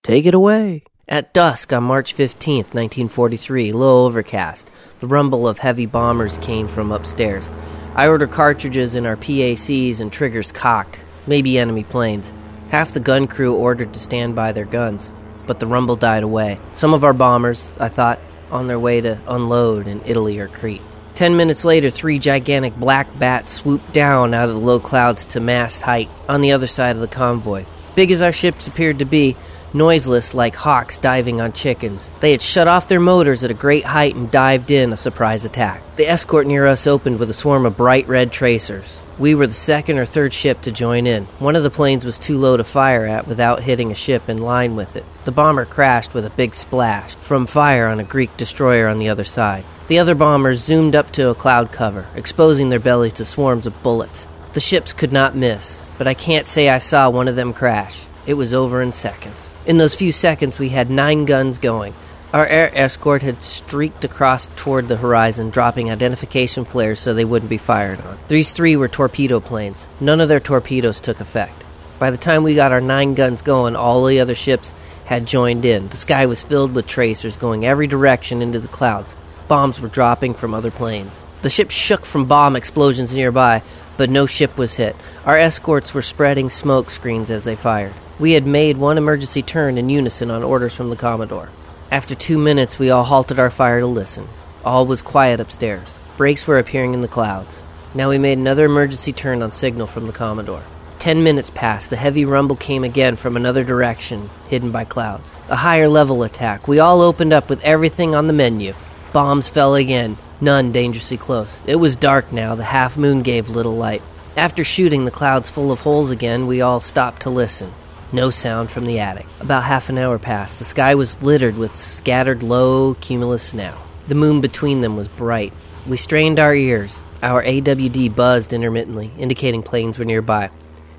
Take 0.03 0.27
it 0.27 0.35
away. 0.35 0.83
At 1.09 1.33
dusk 1.33 1.73
on 1.73 1.85
March 1.85 2.17
15th, 2.17 2.75
1943, 2.75 3.73
low 3.73 4.07
overcast, 4.07 4.71
the 5.01 5.07
rumble 5.07 5.47
of 5.47 5.59
heavy 5.59 5.87
bombers 5.87 6.39
came 6.39 6.67
from 6.67 6.93
upstairs. 6.93 7.49
I 7.95 8.09
order 8.09 8.27
cartridges 8.27 8.95
in 8.95 9.07
our 9.07 9.17
PACs 9.17 10.01
and 10.01 10.13
triggers 10.13 10.51
cocked, 10.51 10.99
maybe 11.27 11.59
enemy 11.59 11.85
planes. 11.85 12.33
Half 12.75 12.93
the 12.93 12.99
gun 12.99 13.29
crew 13.29 13.55
ordered 13.55 13.95
to 13.95 14.01
stand 14.01 14.35
by 14.35 14.51
their 14.51 14.65
guns, 14.65 15.13
but 15.47 15.61
the 15.61 15.67
rumble 15.69 15.95
died 15.95 16.25
away. 16.25 16.59
Some 16.73 16.93
of 16.93 17.05
our 17.05 17.13
bombers, 17.13 17.65
I 17.79 17.89
thought, 17.89 18.19
on 18.51 18.67
their 18.67 18.81
way 18.81 19.01
to 19.01 19.21
unload 19.29 19.87
in 19.87 20.03
Italy 20.05 20.41
or 20.41 20.49
Crete. 20.49 20.83
Ten 21.15 21.37
minutes 21.37 21.65
later, 21.65 21.89
three 21.89 22.19
gigantic 22.19 22.75
black 22.75 23.17
bats 23.17 23.53
swooped 23.53 23.93
down 23.93 24.35
out 24.35 24.49
of 24.49 24.57
the 24.57 24.61
low 24.61 24.81
clouds 24.81 25.25
to 25.27 25.39
mast 25.39 25.83
height 25.83 26.11
on 26.29 26.41
the 26.41 26.51
other 26.51 26.67
side 26.67 26.97
of 26.97 27.01
the 27.01 27.07
convoy. 27.07 27.65
Big 27.95 28.11
as 28.11 28.21
our 28.21 28.33
ships 28.33 28.67
appeared 28.67 28.99
to 28.99 29.05
be, 29.05 29.37
noiseless 29.73 30.35
like 30.35 30.57
hawks 30.57 30.99
diving 30.99 31.41
on 31.41 31.53
chickens. 31.53 32.11
They 32.19 32.33
had 32.33 32.43
shut 32.43 32.67
off 32.67 32.89
their 32.89 32.99
motors 32.99 33.45
at 33.45 33.53
a 33.53 33.55
great 33.55 33.85
height 33.85 34.17
and 34.17 34.33
dived 34.33 34.73
in 34.73 34.93
a 34.93 34.97
surprise 34.97 35.45
attack. 35.45 35.81
The 35.95 36.09
escort 36.09 36.49
near 36.49 36.67
us 36.67 36.89
opened 36.89 37.21
with 37.21 37.31
a 37.31 37.35
swarm 37.35 37.67
of 37.67 37.77
bright 37.77 38.09
red 38.09 38.33
tracers. 38.33 38.99
We 39.17 39.37
were 39.37 39.47
the 39.47 39.53
second 39.53 39.99
or 39.99 40.07
third 40.07 40.33
ship 40.33 40.63
to 40.63 40.73
join 40.73 41.07
in. 41.07 41.27
One 41.39 41.55
of 41.55 41.63
the 41.63 41.71
planes 41.71 42.05
was 42.05 42.19
too 42.19 42.37
low 42.37 42.57
to 42.57 42.65
fire 42.65 43.07
at 43.07 43.29
without 43.29 43.63
hitting 43.63 43.93
a 43.93 43.95
ship 43.95 44.29
in 44.29 44.39
line 44.39 44.75
with 44.75 44.97
it. 44.97 45.05
The 45.25 45.31
bomber 45.31 45.65
crashed 45.65 46.15
with 46.15 46.27
a 46.27 46.31
big 46.31 46.53
splash 46.55 47.15
from 47.15 47.47
fire 47.47 47.87
on 47.87 48.01
a 48.01 48.05
Greek 48.05 48.37
destroyer 48.37 48.89
on 48.89 48.99
the 48.99 49.11
other 49.11 49.23
side. 49.23 49.65
The 49.87 50.01
other 50.01 50.17
bombers 50.17 50.65
zoomed 50.65 50.97
up 50.97 51.13
to 51.13 51.29
a 51.29 51.35
cloud 51.35 51.71
cover, 51.71 52.07
exposing 52.17 52.71
their 52.71 52.81
bellies 52.81 53.13
to 53.15 53.25
swarms 53.25 53.67
of 53.67 53.83
bullets. 53.85 54.27
The 54.53 54.61
ships 54.61 54.93
could 54.93 55.13
not 55.13 55.37
miss, 55.37 55.81
but 55.97 56.09
I 56.09 56.15
can't 56.15 56.49
say 56.49 56.69
I 56.69 56.79
saw 56.79 57.09
one 57.09 57.29
of 57.29 57.37
them 57.37 57.53
crash. 57.53 58.01
It 58.27 58.35
was 58.35 58.53
over 58.53 58.83
in 58.83 58.93
seconds. 58.93 59.49
In 59.65 59.79
those 59.79 59.95
few 59.95 60.11
seconds, 60.11 60.59
we 60.59 60.71
had 60.71 60.91
nine 60.91 61.25
guns 61.25 61.59
going. 61.59 61.95
Our 62.35 62.49
air 62.49 62.69
escort 62.75 63.23
had 63.23 63.45
streaked 63.45 64.05
across 64.05 64.49
toward 64.57 64.89
the 64.89 64.97
horizon, 64.97 65.51
dropping 65.51 65.93
identification 65.93 66.65
flares 66.65 66.99
so 66.99 67.15
they 67.15 67.25
wouldn't 67.25 67.49
be 67.49 67.59
fired 67.59 68.01
on. 68.01 68.19
These 68.27 68.51
three 68.51 68.75
were 68.75 68.89
torpedo 68.89 69.39
planes. 69.39 69.87
None 70.01 70.21
of 70.21 70.29
their 70.29 70.41
torpedoes 70.41 71.01
took 71.01 71.21
effect. 71.21 71.63
By 72.01 72.11
the 72.11 72.17
time 72.17 72.43
we 72.43 72.57
got 72.57 72.73
our 72.73 72.81
nine 72.81 73.15
guns 73.15 73.41
going, 73.41 73.77
all 73.77 74.05
the 74.05 74.19
other 74.19 74.35
ships 74.35 74.73
had 75.05 75.27
joined 75.27 75.65
in. 75.65 75.87
The 75.87 75.97
sky 75.97 76.27
was 76.27 76.43
filled 76.43 76.75
with 76.75 76.89
tracers 76.89 77.37
going 77.37 77.65
every 77.65 77.87
direction 77.87 78.43
into 78.43 78.59
the 78.59 78.67
clouds. 78.67 79.15
Bombs 79.47 79.79
were 79.79 79.87
dropping 79.87 80.35
from 80.35 80.55
other 80.55 80.73
planes. 80.73 81.17
The 81.43 81.51
ship 81.51 81.71
shook 81.71 82.05
from 82.05 82.27
bomb 82.27 82.57
explosions 82.57 83.15
nearby, 83.15 83.63
but 83.97 84.11
no 84.11 84.27
ship 84.27 84.59
was 84.59 84.75
hit. 84.75 84.97
Our 85.25 85.39
escorts 85.39 85.95
were 85.95 86.03
spreading 86.03 86.51
smoke 86.51 86.91
screens 86.91 87.31
as 87.31 87.45
they 87.45 87.55
fired. 87.55 87.95
We 88.19 88.33
had 88.33 88.45
made 88.45 88.77
one 88.77 88.99
emergency 88.99 89.43
turn 89.43 89.79
in 89.79 89.89
unison 89.89 90.33
on 90.33 90.43
orders 90.43 90.75
from 90.75 90.91
the 90.91 90.97
Commodore. 90.97 91.49
After 91.95 92.17
two 92.17 92.39
minutes, 92.39 92.77
we 92.77 92.91
all 92.91 93.05
halted 93.05 93.39
our 93.39 93.51
fire 93.51 93.79
to 93.79 93.87
listen. 93.87 94.27
All 94.65 94.85
was 94.85 95.01
quiet 95.01 95.39
upstairs. 95.39 95.97
Breaks 96.17 96.45
were 96.45 96.59
appearing 96.59 96.93
in 96.93 97.03
the 97.03 97.07
clouds. 97.07 97.63
Now 97.95 98.11
we 98.11 98.19
made 98.19 98.37
another 98.37 98.65
emergency 98.65 99.13
turn 99.13 99.45
on 99.45 99.53
signal 99.53 99.87
from 99.87 100.09
the 100.09 100.13
Commodore. 100.13 100.65
Ten 100.99 101.23
minutes 101.23 101.51
passed. 101.51 101.91
The 101.91 101.97
heavy 101.97 102.25
rumble 102.25 102.57
came 102.57 102.83
again 102.83 103.15
from 103.15 103.37
another 103.37 103.63
direction, 103.63 104.29
hidden 104.49 104.73
by 104.73 104.85
clouds. 104.85 105.31
A 105.49 105.55
higher 105.55 105.87
level 105.87 106.25
attack. 106.25 106.67
We 106.67 106.81
all 106.81 107.01
opened 107.01 107.33
up 107.33 107.49
with 107.49 107.63
everything 107.63 108.17
on 108.17 108.27
the 108.27 108.33
menu. 108.33 108.75
Bombs 109.13 109.49
fell 109.49 109.77
again. 109.77 110.17
none 110.41 110.73
dangerously 110.73 111.17
close. 111.17 111.61
It 111.65 111.77
was 111.77 111.95
dark 111.95 112.33
now, 112.33 112.57
the 112.57 112.65
half 112.65 112.97
moon 112.97 113.23
gave 113.23 113.51
little 113.51 113.77
light. 113.77 114.03
After 114.37 114.65
shooting 114.65 115.05
the 115.05 115.13
clouds 115.13 115.49
full 115.49 115.71
of 115.71 115.79
holes 115.83 116.11
again, 116.11 116.49
we 116.49 116.61
all 116.61 116.81
stopped 116.81 117.23
to 117.23 117.31
listen. 117.31 117.73
No 118.15 118.31
sound 118.31 118.71
from 118.71 118.87
the 118.87 119.01
attic. 119.01 119.27
About 119.41 119.65
half 119.65 119.89
an 119.89 119.99
hour 119.99 120.21
passed. 120.21 120.61
The 120.61 120.65
sky 120.65 120.95
was 120.95 121.21
littered 121.21 121.59
with 121.59 121.75
scattered 121.75 122.45
low 122.45 122.95
cumulus 123.01 123.43
snow. 123.43 123.77
The 124.07 124.15
moon 124.15 124.41
between 124.41 124.83
them 124.83 124.95
was 124.95 125.09
bright. 125.09 125.53
We 125.85 125.97
strained 125.97 126.39
our 126.39 126.55
ears. 126.55 127.01
Our 127.25 127.43
AWD 127.43 128.15
buzzed 128.15 128.53
intermittently, 128.53 129.11
indicating 129.19 129.65
planes 129.65 129.99
were 129.99 130.05
nearby. 130.05 130.51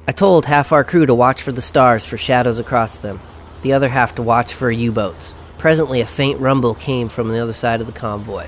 I 0.06 0.12
told 0.12 0.46
half 0.46 0.74
our 0.74 0.84
crew 0.84 1.06
to 1.06 1.16
watch 1.16 1.42
for 1.42 1.54
the 1.54 1.62
stars 1.62 2.04
for 2.04 2.18
shadows 2.18 2.60
across 2.60 2.98
them, 2.98 3.22
the 3.62 3.72
other 3.72 3.88
half 3.88 4.16
to 4.16 4.22
watch 4.22 4.54
for 4.54 4.70
U 4.70 4.92
boats. 4.92 5.34
Presently, 5.58 6.02
a 6.02 6.06
faint 6.06 6.42
rumble 6.42 6.76
came 6.76 7.08
from 7.08 7.30
the 7.30 7.40
other 7.40 7.54
side 7.54 7.80
of 7.80 7.88
the 7.88 7.94
convoy. 7.94 8.48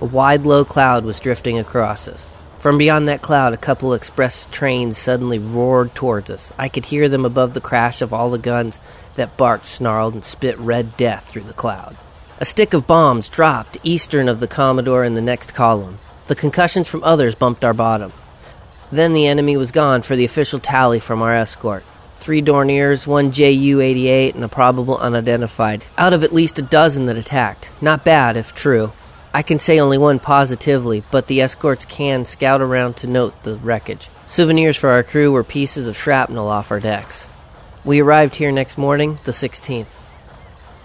A 0.00 0.04
wide, 0.04 0.42
low 0.42 0.64
cloud 0.64 1.04
was 1.04 1.18
drifting 1.18 1.58
across 1.58 2.06
us. 2.06 2.30
From 2.64 2.78
beyond 2.78 3.08
that 3.08 3.20
cloud, 3.20 3.52
a 3.52 3.58
couple 3.58 3.92
express 3.92 4.46
trains 4.50 4.96
suddenly 4.96 5.38
roared 5.38 5.94
towards 5.94 6.30
us. 6.30 6.50
I 6.58 6.70
could 6.70 6.86
hear 6.86 7.10
them 7.10 7.26
above 7.26 7.52
the 7.52 7.60
crash 7.60 8.00
of 8.00 8.14
all 8.14 8.30
the 8.30 8.38
guns 8.38 8.78
that 9.16 9.36
barked, 9.36 9.66
snarled, 9.66 10.14
and 10.14 10.24
spit 10.24 10.58
red 10.58 10.96
death 10.96 11.28
through 11.28 11.42
the 11.42 11.52
cloud. 11.52 11.94
A 12.40 12.46
stick 12.46 12.72
of 12.72 12.86
bombs 12.86 13.28
dropped 13.28 13.76
eastern 13.82 14.30
of 14.30 14.40
the 14.40 14.48
Commodore 14.48 15.04
in 15.04 15.12
the 15.12 15.20
next 15.20 15.52
column. 15.52 15.98
The 16.28 16.34
concussions 16.34 16.88
from 16.88 17.04
others 17.04 17.34
bumped 17.34 17.66
our 17.66 17.74
bottom. 17.74 18.14
Then 18.90 19.12
the 19.12 19.26
enemy 19.26 19.58
was 19.58 19.70
gone 19.70 20.00
for 20.00 20.16
the 20.16 20.24
official 20.24 20.58
tally 20.58 21.00
from 21.00 21.20
our 21.20 21.34
escort. 21.34 21.84
Three 22.18 22.40
Dorniers, 22.40 23.06
one 23.06 23.30
JU 23.30 23.82
88, 23.82 24.36
and 24.36 24.42
a 24.42 24.48
probable 24.48 24.96
unidentified, 24.96 25.84
out 25.98 26.14
of 26.14 26.24
at 26.24 26.32
least 26.32 26.58
a 26.58 26.62
dozen 26.62 27.04
that 27.06 27.18
attacked. 27.18 27.68
Not 27.82 28.06
bad, 28.06 28.38
if 28.38 28.54
true. 28.54 28.92
I 29.34 29.42
can 29.42 29.58
say 29.58 29.80
only 29.80 29.98
one 29.98 30.20
positively, 30.20 31.02
but 31.10 31.26
the 31.26 31.40
escorts 31.40 31.84
can 31.84 32.24
scout 32.24 32.60
around 32.60 32.96
to 32.98 33.08
note 33.08 33.42
the 33.42 33.56
wreckage. 33.56 34.08
Souvenirs 34.26 34.76
for 34.76 34.90
our 34.90 35.02
crew 35.02 35.32
were 35.32 35.42
pieces 35.42 35.88
of 35.88 35.98
shrapnel 35.98 36.46
off 36.46 36.70
our 36.70 36.78
decks. 36.78 37.28
We 37.84 38.00
arrived 38.00 38.36
here 38.36 38.52
next 38.52 38.78
morning, 38.78 39.18
the 39.24 39.32
16th. 39.32 39.88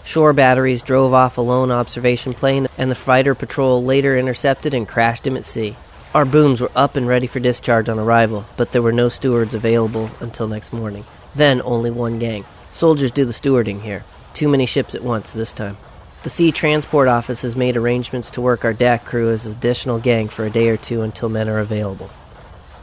Shore 0.04 0.34
batteries 0.34 0.82
drove 0.82 1.14
off 1.14 1.38
a 1.38 1.42
lone 1.42 1.70
observation 1.70 2.34
plane, 2.34 2.68
and 2.76 2.90
the 2.90 2.96
fighter 2.96 3.36
patrol 3.36 3.84
later 3.84 4.18
intercepted 4.18 4.74
and 4.74 4.88
crashed 4.88 5.28
him 5.28 5.38
at 5.38 5.46
sea. 5.46 5.76
Our 6.16 6.26
booms 6.26 6.60
were 6.60 6.72
up 6.76 6.96
and 6.96 7.08
ready 7.08 7.28
for 7.28 7.40
discharge 7.40 7.88
on 7.88 8.00
arrival, 8.00 8.46
but 8.58 8.72
there 8.72 8.82
were 8.82 8.92
no 8.92 9.10
stewards 9.10 9.54
available 9.54 10.10
until 10.22 10.48
next 10.48 10.74
morning. 10.74 11.06
Then 11.36 11.62
only 11.64 11.92
one 11.92 12.18
gang. 12.18 12.46
Soldiers 12.72 13.12
do 13.12 13.26
the 13.26 13.32
stewarding 13.32 13.84
here. 13.84 14.04
Too 14.34 14.48
many 14.48 14.66
ships 14.66 14.96
at 14.96 15.04
once 15.04 15.32
this 15.32 15.52
time. 15.52 15.78
The 16.22 16.30
Sea 16.30 16.52
Transport 16.52 17.08
Office 17.08 17.44
has 17.44 17.56
made 17.56 17.78
arrangements 17.78 18.30
to 18.32 18.42
work 18.42 18.66
our 18.66 18.74
deck 18.74 19.06
crew 19.06 19.30
as 19.30 19.46
additional 19.46 20.00
gang 20.00 20.28
for 20.28 20.44
a 20.44 20.50
day 20.50 20.68
or 20.68 20.76
two 20.76 21.02
until 21.02 21.30
men 21.30 21.48
are 21.48 21.60
available. 21.60 22.10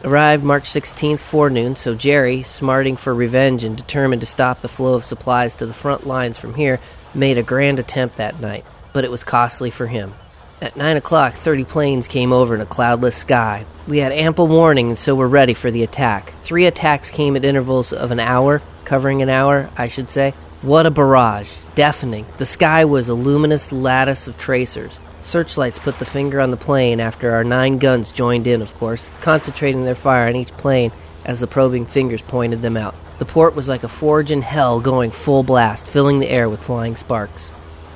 Arrived 0.02 0.42
March 0.42 0.64
16th 0.64 1.18
forenoon, 1.18 1.76
so 1.76 1.94
Jerry, 1.94 2.42
smarting 2.42 2.96
for 2.96 3.14
revenge 3.14 3.62
and 3.62 3.76
determined 3.76 4.22
to 4.22 4.26
stop 4.26 4.62
the 4.62 4.70
flow 4.70 4.94
of 4.94 5.04
supplies 5.04 5.54
to 5.56 5.66
the 5.66 5.74
front 5.74 6.06
lines 6.06 6.38
from 6.38 6.54
here, 6.54 6.80
made 7.14 7.36
a 7.36 7.42
grand 7.42 7.78
attempt 7.78 8.16
that 8.16 8.40
night, 8.40 8.64
but 8.94 9.04
it 9.04 9.10
was 9.10 9.22
costly 9.22 9.70
for 9.70 9.86
him. 9.86 10.14
At 10.62 10.76
9 10.76 10.96
o'clock, 10.96 11.34
30 11.34 11.64
planes 11.64 12.08
came 12.08 12.32
over 12.32 12.54
in 12.54 12.62
a 12.62 12.66
cloudless 12.66 13.16
sky. 13.16 13.66
We 13.86 13.98
had 13.98 14.12
ample 14.12 14.46
warning, 14.46 14.88
and 14.88 14.98
so 14.98 15.14
were 15.14 15.28
ready 15.28 15.52
for 15.52 15.70
the 15.70 15.82
attack. 15.82 16.32
Three 16.40 16.64
attacks 16.64 17.10
came 17.10 17.36
at 17.36 17.44
intervals 17.44 17.92
of 17.92 18.12
an 18.12 18.20
hour, 18.20 18.62
covering 18.86 19.20
an 19.20 19.28
hour, 19.28 19.68
I 19.76 19.88
should 19.88 20.08
say. 20.08 20.30
What 20.62 20.86
a 20.86 20.90
barrage! 20.90 21.52
Deafening. 21.76 22.24
The 22.38 22.46
sky 22.46 22.86
was 22.86 23.10
a 23.10 23.14
luminous 23.14 23.70
lattice 23.70 24.26
of 24.26 24.38
tracers. 24.38 24.98
Searchlights 25.20 25.78
put 25.78 25.98
the 25.98 26.06
finger 26.06 26.40
on 26.40 26.50
the 26.50 26.56
plane 26.56 27.00
after 27.00 27.32
our 27.32 27.44
nine 27.44 27.76
guns 27.76 28.12
joined 28.12 28.46
in, 28.46 28.62
of 28.62 28.72
course, 28.78 29.10
concentrating 29.20 29.84
their 29.84 29.94
fire 29.94 30.26
on 30.26 30.36
each 30.36 30.52
plane 30.52 30.90
as 31.26 31.38
the 31.38 31.46
probing 31.46 31.84
fingers 31.84 32.22
pointed 32.22 32.62
them 32.62 32.78
out. 32.78 32.94
The 33.18 33.26
port 33.26 33.54
was 33.54 33.68
like 33.68 33.84
a 33.84 33.88
forge 33.88 34.30
in 34.30 34.40
hell 34.40 34.80
going 34.80 35.10
full 35.10 35.42
blast, 35.42 35.86
filling 35.86 36.18
the 36.18 36.30
air 36.30 36.48
with 36.48 36.62
flying 36.62 36.96
sparks. 36.96 37.50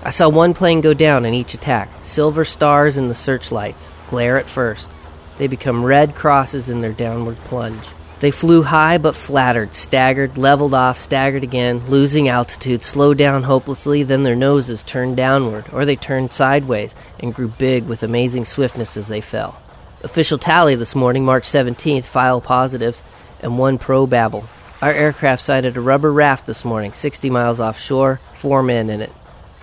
I 0.05 0.11
saw 0.11 0.29
one 0.29 0.53
plane 0.53 0.83
go 0.83 0.93
down 0.93 1.25
in 1.25 1.33
each 1.33 1.55
attack. 1.55 1.89
Silver 2.03 2.45
stars 2.45 2.99
in 2.99 3.09
the 3.09 3.15
searchlights 3.15 3.91
glare 4.09 4.37
at 4.37 4.47
first. 4.47 4.91
They 5.39 5.47
become 5.47 5.87
red 5.87 6.15
crosses 6.15 6.69
in 6.69 6.83
their 6.83 6.93
downward 6.93 7.39
plunge. 7.45 7.89
They 8.21 8.31
flew 8.31 8.63
high 8.63 8.99
but 8.99 9.17
flattered, 9.17 9.75
staggered, 9.75 10.37
leveled 10.37 10.75
off, 10.75 10.99
staggered 10.99 11.43
again, 11.43 11.89
losing 11.89 12.29
altitude, 12.29 12.83
slowed 12.83 13.17
down 13.17 13.45
hopelessly, 13.45 14.03
then 14.03 14.25
their 14.25 14.37
noses 14.37 14.83
turned 14.83 15.17
downward, 15.17 15.65
or 15.73 15.87
they 15.87 15.97
turned 15.97 16.35
sideways 16.35 16.95
and 17.19 17.35
grew 17.35 17.49
big 17.49 17.87
with 17.87 18.03
amazing 18.03 18.45
swiftness 18.45 18.99
as 18.99 19.09
they 19.09 19.23
fell. 19.23 19.59
Official 20.05 20.37
tally 20.37 20.75
this 20.75 20.95
morning, 20.95 21.25
March 21.25 21.45
17th, 21.45 22.05
file 22.05 22.43
positives, 22.43 23.03
and 23.43 23.59
one 23.59 23.79
probable. 23.79 24.45
Our 24.83 24.93
aircraft 24.93 25.41
sighted 25.41 25.79
a 25.79 25.81
rubber 25.81 26.13
raft 26.13 26.47
this 26.47 26.63
morning, 26.63 26.93
60 26.93 27.31
miles 27.31 27.59
offshore, 27.59 28.21
four 28.39 28.63
men 28.63 28.91
in 28.91 29.01
it. 29.01 29.13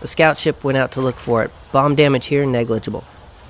A 0.01 0.07
scout 0.07 0.35
ship 0.35 0.63
went 0.63 0.79
out 0.79 0.93
to 0.93 1.01
look 1.01 1.17
for 1.17 1.43
it. 1.43 1.51
Bomb 1.71 1.93
damage 1.93 2.25
here 2.25 2.45
negligible. 2.45 3.03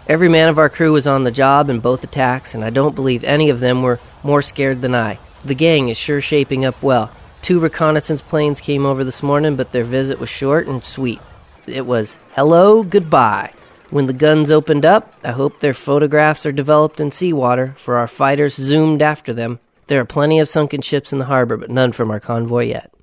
Every 0.10 0.30
man 0.30 0.48
of 0.48 0.58
our 0.58 0.70
crew 0.70 0.93
was 0.93 1.06
on 1.06 1.26
the 1.26 1.32
job 1.32 1.70
in 1.70 1.82
both 1.82 2.02
attacks, 2.02 2.56
and 2.56 2.63
I 2.63 2.70
don't 2.70 2.96
believe 2.96 3.26
any 3.26 3.50
of 3.50 3.60
them 3.60 3.84
were 3.84 4.00
more 4.24 4.41
scared 4.41 4.82
than 4.82 4.96
I. 4.96 5.20
The 5.43 5.54
gang 5.54 5.89
is 5.89 5.98
sure 5.98 6.22
shaping 6.22 6.63
up 6.63 6.82
well. 6.82 7.12
Two 7.41 7.60
reconnaissance 7.60 8.22
planes 8.22 8.62
came 8.62 8.86
over 8.86 9.04
this 9.04 9.22
morning, 9.22 9.58
but 9.58 9.74
their 9.74 9.84
visit 9.84 10.17
was 10.17 10.30
short 10.30 10.65
and 10.65 10.82
sweet. 10.84 11.20
It 11.65 11.86
was 11.86 12.17
hello, 12.36 12.84
goodbye. 12.84 13.52
When 13.89 14.08
the 14.08 14.13
guns 14.13 14.50
opened 14.50 14.86
up, 14.86 15.13
I 15.26 15.32
hope 15.32 15.60
their 15.60 15.74
photographs 15.74 16.46
are 16.46 16.54
developed 16.54 17.02
in 17.02 17.12
seawater, 17.12 17.76
for 17.78 17.98
our 17.98 18.08
fighters 18.08 18.56
zoomed 18.56 19.02
after 19.02 19.34
them. 19.34 19.60
There 19.88 20.00
are 20.00 20.06
plenty 20.06 20.39
of 20.39 20.48
sunken 20.48 20.82
ships 20.82 21.12
in 21.12 21.20
the 21.20 21.26
harbor, 21.26 21.58
but 21.58 21.70
none 21.70 21.91
from 21.91 22.12
our 22.12 22.22
convoy 22.22 22.67
yet. 22.67 22.93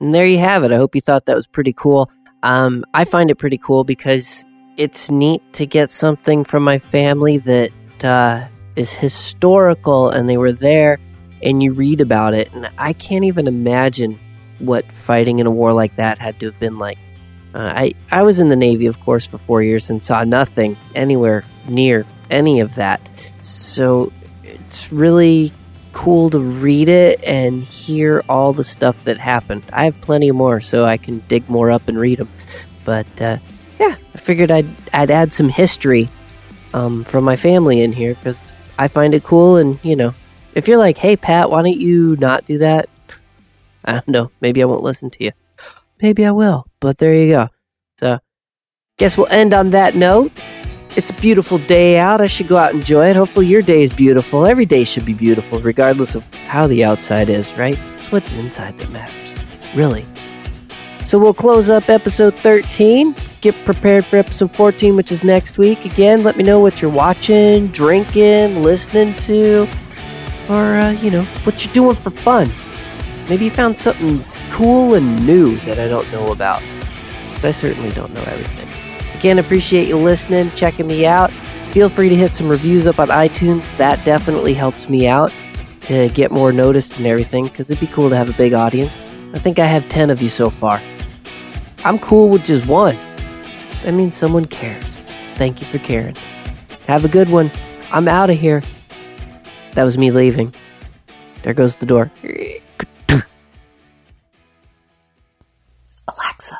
And 0.00 0.14
there 0.14 0.26
you 0.26 0.38
have 0.38 0.62
it. 0.62 0.70
I 0.70 0.76
hope 0.76 0.94
you 0.94 1.00
thought 1.00 1.26
that 1.26 1.36
was 1.36 1.48
pretty 1.48 1.72
cool. 1.72 2.12
Um, 2.44 2.84
I 2.94 3.04
find 3.04 3.28
it 3.28 3.38
pretty 3.38 3.58
cool 3.58 3.82
because 3.82 4.44
it's 4.78 5.10
neat 5.10 5.42
to 5.54 5.66
get 5.66 5.90
something 5.90 6.44
from 6.44 6.62
my 6.62 6.78
family 6.78 7.38
that 7.38 7.72
uh, 8.04 8.46
is 8.76 8.92
historical 8.92 10.08
and 10.08 10.28
they 10.28 10.36
were 10.36 10.52
there 10.52 10.98
and 11.42 11.62
you 11.62 11.72
read 11.72 12.00
about 12.00 12.32
it. 12.32 12.52
And 12.52 12.70
I 12.78 12.92
can't 12.92 13.24
even 13.24 13.48
imagine 13.48 14.18
what 14.60 14.90
fighting 14.92 15.40
in 15.40 15.46
a 15.46 15.50
war 15.50 15.72
like 15.72 15.96
that 15.96 16.18
had 16.18 16.38
to 16.40 16.46
have 16.46 16.58
been 16.60 16.78
like. 16.78 16.96
Uh, 17.54 17.72
I, 17.74 17.94
I 18.10 18.22
was 18.22 18.38
in 18.38 18.50
the 18.50 18.56
Navy, 18.56 18.86
of 18.86 19.00
course, 19.00 19.26
for 19.26 19.38
four 19.38 19.62
years 19.62 19.90
and 19.90 20.02
saw 20.02 20.22
nothing 20.22 20.76
anywhere 20.94 21.44
near 21.66 22.06
any 22.30 22.60
of 22.60 22.76
that. 22.76 23.00
So 23.42 24.12
it's 24.44 24.92
really 24.92 25.52
cool 25.92 26.30
to 26.30 26.38
read 26.38 26.88
it 26.88 27.24
and 27.24 27.64
hear 27.64 28.22
all 28.28 28.52
the 28.52 28.62
stuff 28.62 28.96
that 29.04 29.18
happened. 29.18 29.64
I 29.72 29.86
have 29.86 30.00
plenty 30.02 30.30
more, 30.30 30.60
so 30.60 30.84
I 30.84 30.98
can 30.98 31.18
dig 31.26 31.48
more 31.48 31.70
up 31.72 31.88
and 31.88 31.98
read 31.98 32.18
them. 32.18 32.28
But 32.84 33.20
uh, 33.20 33.38
yeah, 33.78 33.96
I 34.14 34.18
figured 34.18 34.50
I'd 34.50 34.68
I'd 34.92 35.10
add 35.10 35.32
some 35.32 35.48
history 35.48 36.08
um, 36.74 37.04
from 37.04 37.24
my 37.24 37.36
family 37.36 37.80
in 37.80 37.92
here 37.92 38.14
because 38.14 38.36
I 38.78 38.88
find 38.88 39.14
it 39.14 39.24
cool. 39.24 39.56
And 39.56 39.78
you 39.82 39.96
know, 39.96 40.14
if 40.54 40.68
you're 40.68 40.78
like, 40.78 40.98
hey 40.98 41.16
Pat, 41.16 41.50
why 41.50 41.62
don't 41.62 41.76
you 41.76 42.16
not 42.16 42.46
do 42.46 42.58
that? 42.58 42.88
I 43.84 43.92
don't 43.92 44.08
know. 44.08 44.30
Maybe 44.40 44.62
I 44.62 44.66
won't 44.66 44.82
listen 44.82 45.10
to 45.10 45.24
you. 45.24 45.32
Maybe 46.02 46.24
I 46.24 46.30
will. 46.30 46.66
But 46.80 46.98
there 46.98 47.14
you 47.14 47.30
go. 47.30 47.48
So, 47.98 48.18
guess 48.98 49.16
we'll 49.16 49.28
end 49.28 49.54
on 49.54 49.70
that 49.70 49.96
note. 49.96 50.32
It's 50.96 51.10
a 51.10 51.14
beautiful 51.14 51.58
day 51.58 51.98
out. 51.98 52.20
I 52.20 52.26
should 52.26 52.48
go 52.48 52.56
out 52.56 52.72
and 52.72 52.80
enjoy 52.80 53.10
it. 53.10 53.16
Hopefully, 53.16 53.46
your 53.46 53.62
day 53.62 53.82
is 53.82 53.90
beautiful. 53.90 54.46
Every 54.46 54.66
day 54.66 54.84
should 54.84 55.04
be 55.04 55.14
beautiful, 55.14 55.60
regardless 55.60 56.14
of 56.14 56.24
how 56.46 56.66
the 56.66 56.84
outside 56.84 57.28
is, 57.28 57.52
right? 57.54 57.78
It's 57.98 58.10
what's 58.10 58.30
inside 58.32 58.78
that 58.78 58.90
matters. 58.90 59.34
Really. 59.76 60.06
So 61.08 61.18
we'll 61.18 61.32
close 61.32 61.70
up 61.70 61.88
episode 61.88 62.34
13. 62.42 63.16
Get 63.40 63.54
prepared 63.64 64.04
for 64.04 64.18
episode 64.18 64.54
14, 64.54 64.94
which 64.94 65.10
is 65.10 65.24
next 65.24 65.56
week. 65.56 65.86
Again, 65.86 66.22
let 66.22 66.36
me 66.36 66.44
know 66.44 66.60
what 66.60 66.82
you're 66.82 66.90
watching, 66.90 67.68
drinking, 67.68 68.62
listening 68.62 69.16
to, 69.20 69.66
or, 70.50 70.76
uh, 70.76 70.90
you 71.00 71.10
know, 71.10 71.22
what 71.44 71.64
you're 71.64 71.72
doing 71.72 71.96
for 71.96 72.10
fun. 72.10 72.52
Maybe 73.26 73.46
you 73.46 73.50
found 73.50 73.78
something 73.78 74.22
cool 74.50 74.96
and 74.96 75.26
new 75.26 75.56
that 75.60 75.78
I 75.78 75.88
don't 75.88 76.12
know 76.12 76.26
about. 76.26 76.60
Because 77.30 77.42
I 77.42 77.50
certainly 77.52 77.88
don't 77.92 78.12
know 78.12 78.24
everything. 78.24 78.68
Again, 79.18 79.38
appreciate 79.38 79.88
you 79.88 79.96
listening, 79.96 80.50
checking 80.50 80.86
me 80.86 81.06
out. 81.06 81.32
Feel 81.72 81.88
free 81.88 82.10
to 82.10 82.16
hit 82.16 82.34
some 82.34 82.50
reviews 82.50 82.86
up 82.86 82.98
on 82.98 83.08
iTunes. 83.08 83.64
That 83.78 84.04
definitely 84.04 84.52
helps 84.52 84.90
me 84.90 85.08
out 85.08 85.32
to 85.86 86.10
get 86.10 86.30
more 86.30 86.52
noticed 86.52 86.98
and 86.98 87.06
everything, 87.06 87.44
because 87.44 87.70
it'd 87.70 87.80
be 87.80 87.86
cool 87.86 88.10
to 88.10 88.16
have 88.18 88.28
a 88.28 88.34
big 88.34 88.52
audience. 88.52 88.92
I 89.32 89.38
think 89.38 89.58
I 89.58 89.64
have 89.64 89.88
10 89.88 90.10
of 90.10 90.20
you 90.20 90.28
so 90.28 90.50
far. 90.50 90.82
I'm 91.84 91.98
cool 91.98 92.28
with 92.28 92.44
just 92.44 92.66
one. 92.66 92.96
That 93.84 93.92
means 93.92 94.16
someone 94.16 94.46
cares. 94.46 94.98
Thank 95.36 95.60
you 95.60 95.68
for 95.68 95.78
caring. 95.78 96.16
Have 96.86 97.04
a 97.04 97.08
good 97.08 97.28
one. 97.28 97.50
I'm 97.90 98.08
out 98.08 98.30
of 98.30 98.38
here. 98.38 98.62
That 99.74 99.84
was 99.84 99.96
me 99.96 100.10
leaving. 100.10 100.54
There 101.42 101.54
goes 101.54 101.76
the 101.76 101.86
door. 101.86 102.10
Alexa, 106.08 106.56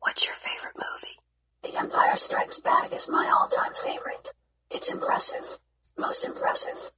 what's 0.00 0.26
your 0.26 0.34
favorite 0.34 0.74
movie? 0.76 1.18
The 1.62 1.78
Empire 1.78 2.16
Strikes 2.16 2.60
Back 2.60 2.92
is 2.92 3.08
my 3.10 3.30
all 3.32 3.48
time 3.48 3.72
favorite. 3.72 4.32
It's 4.70 4.92
impressive. 4.92 5.58
Most 5.96 6.26
impressive. 6.26 6.90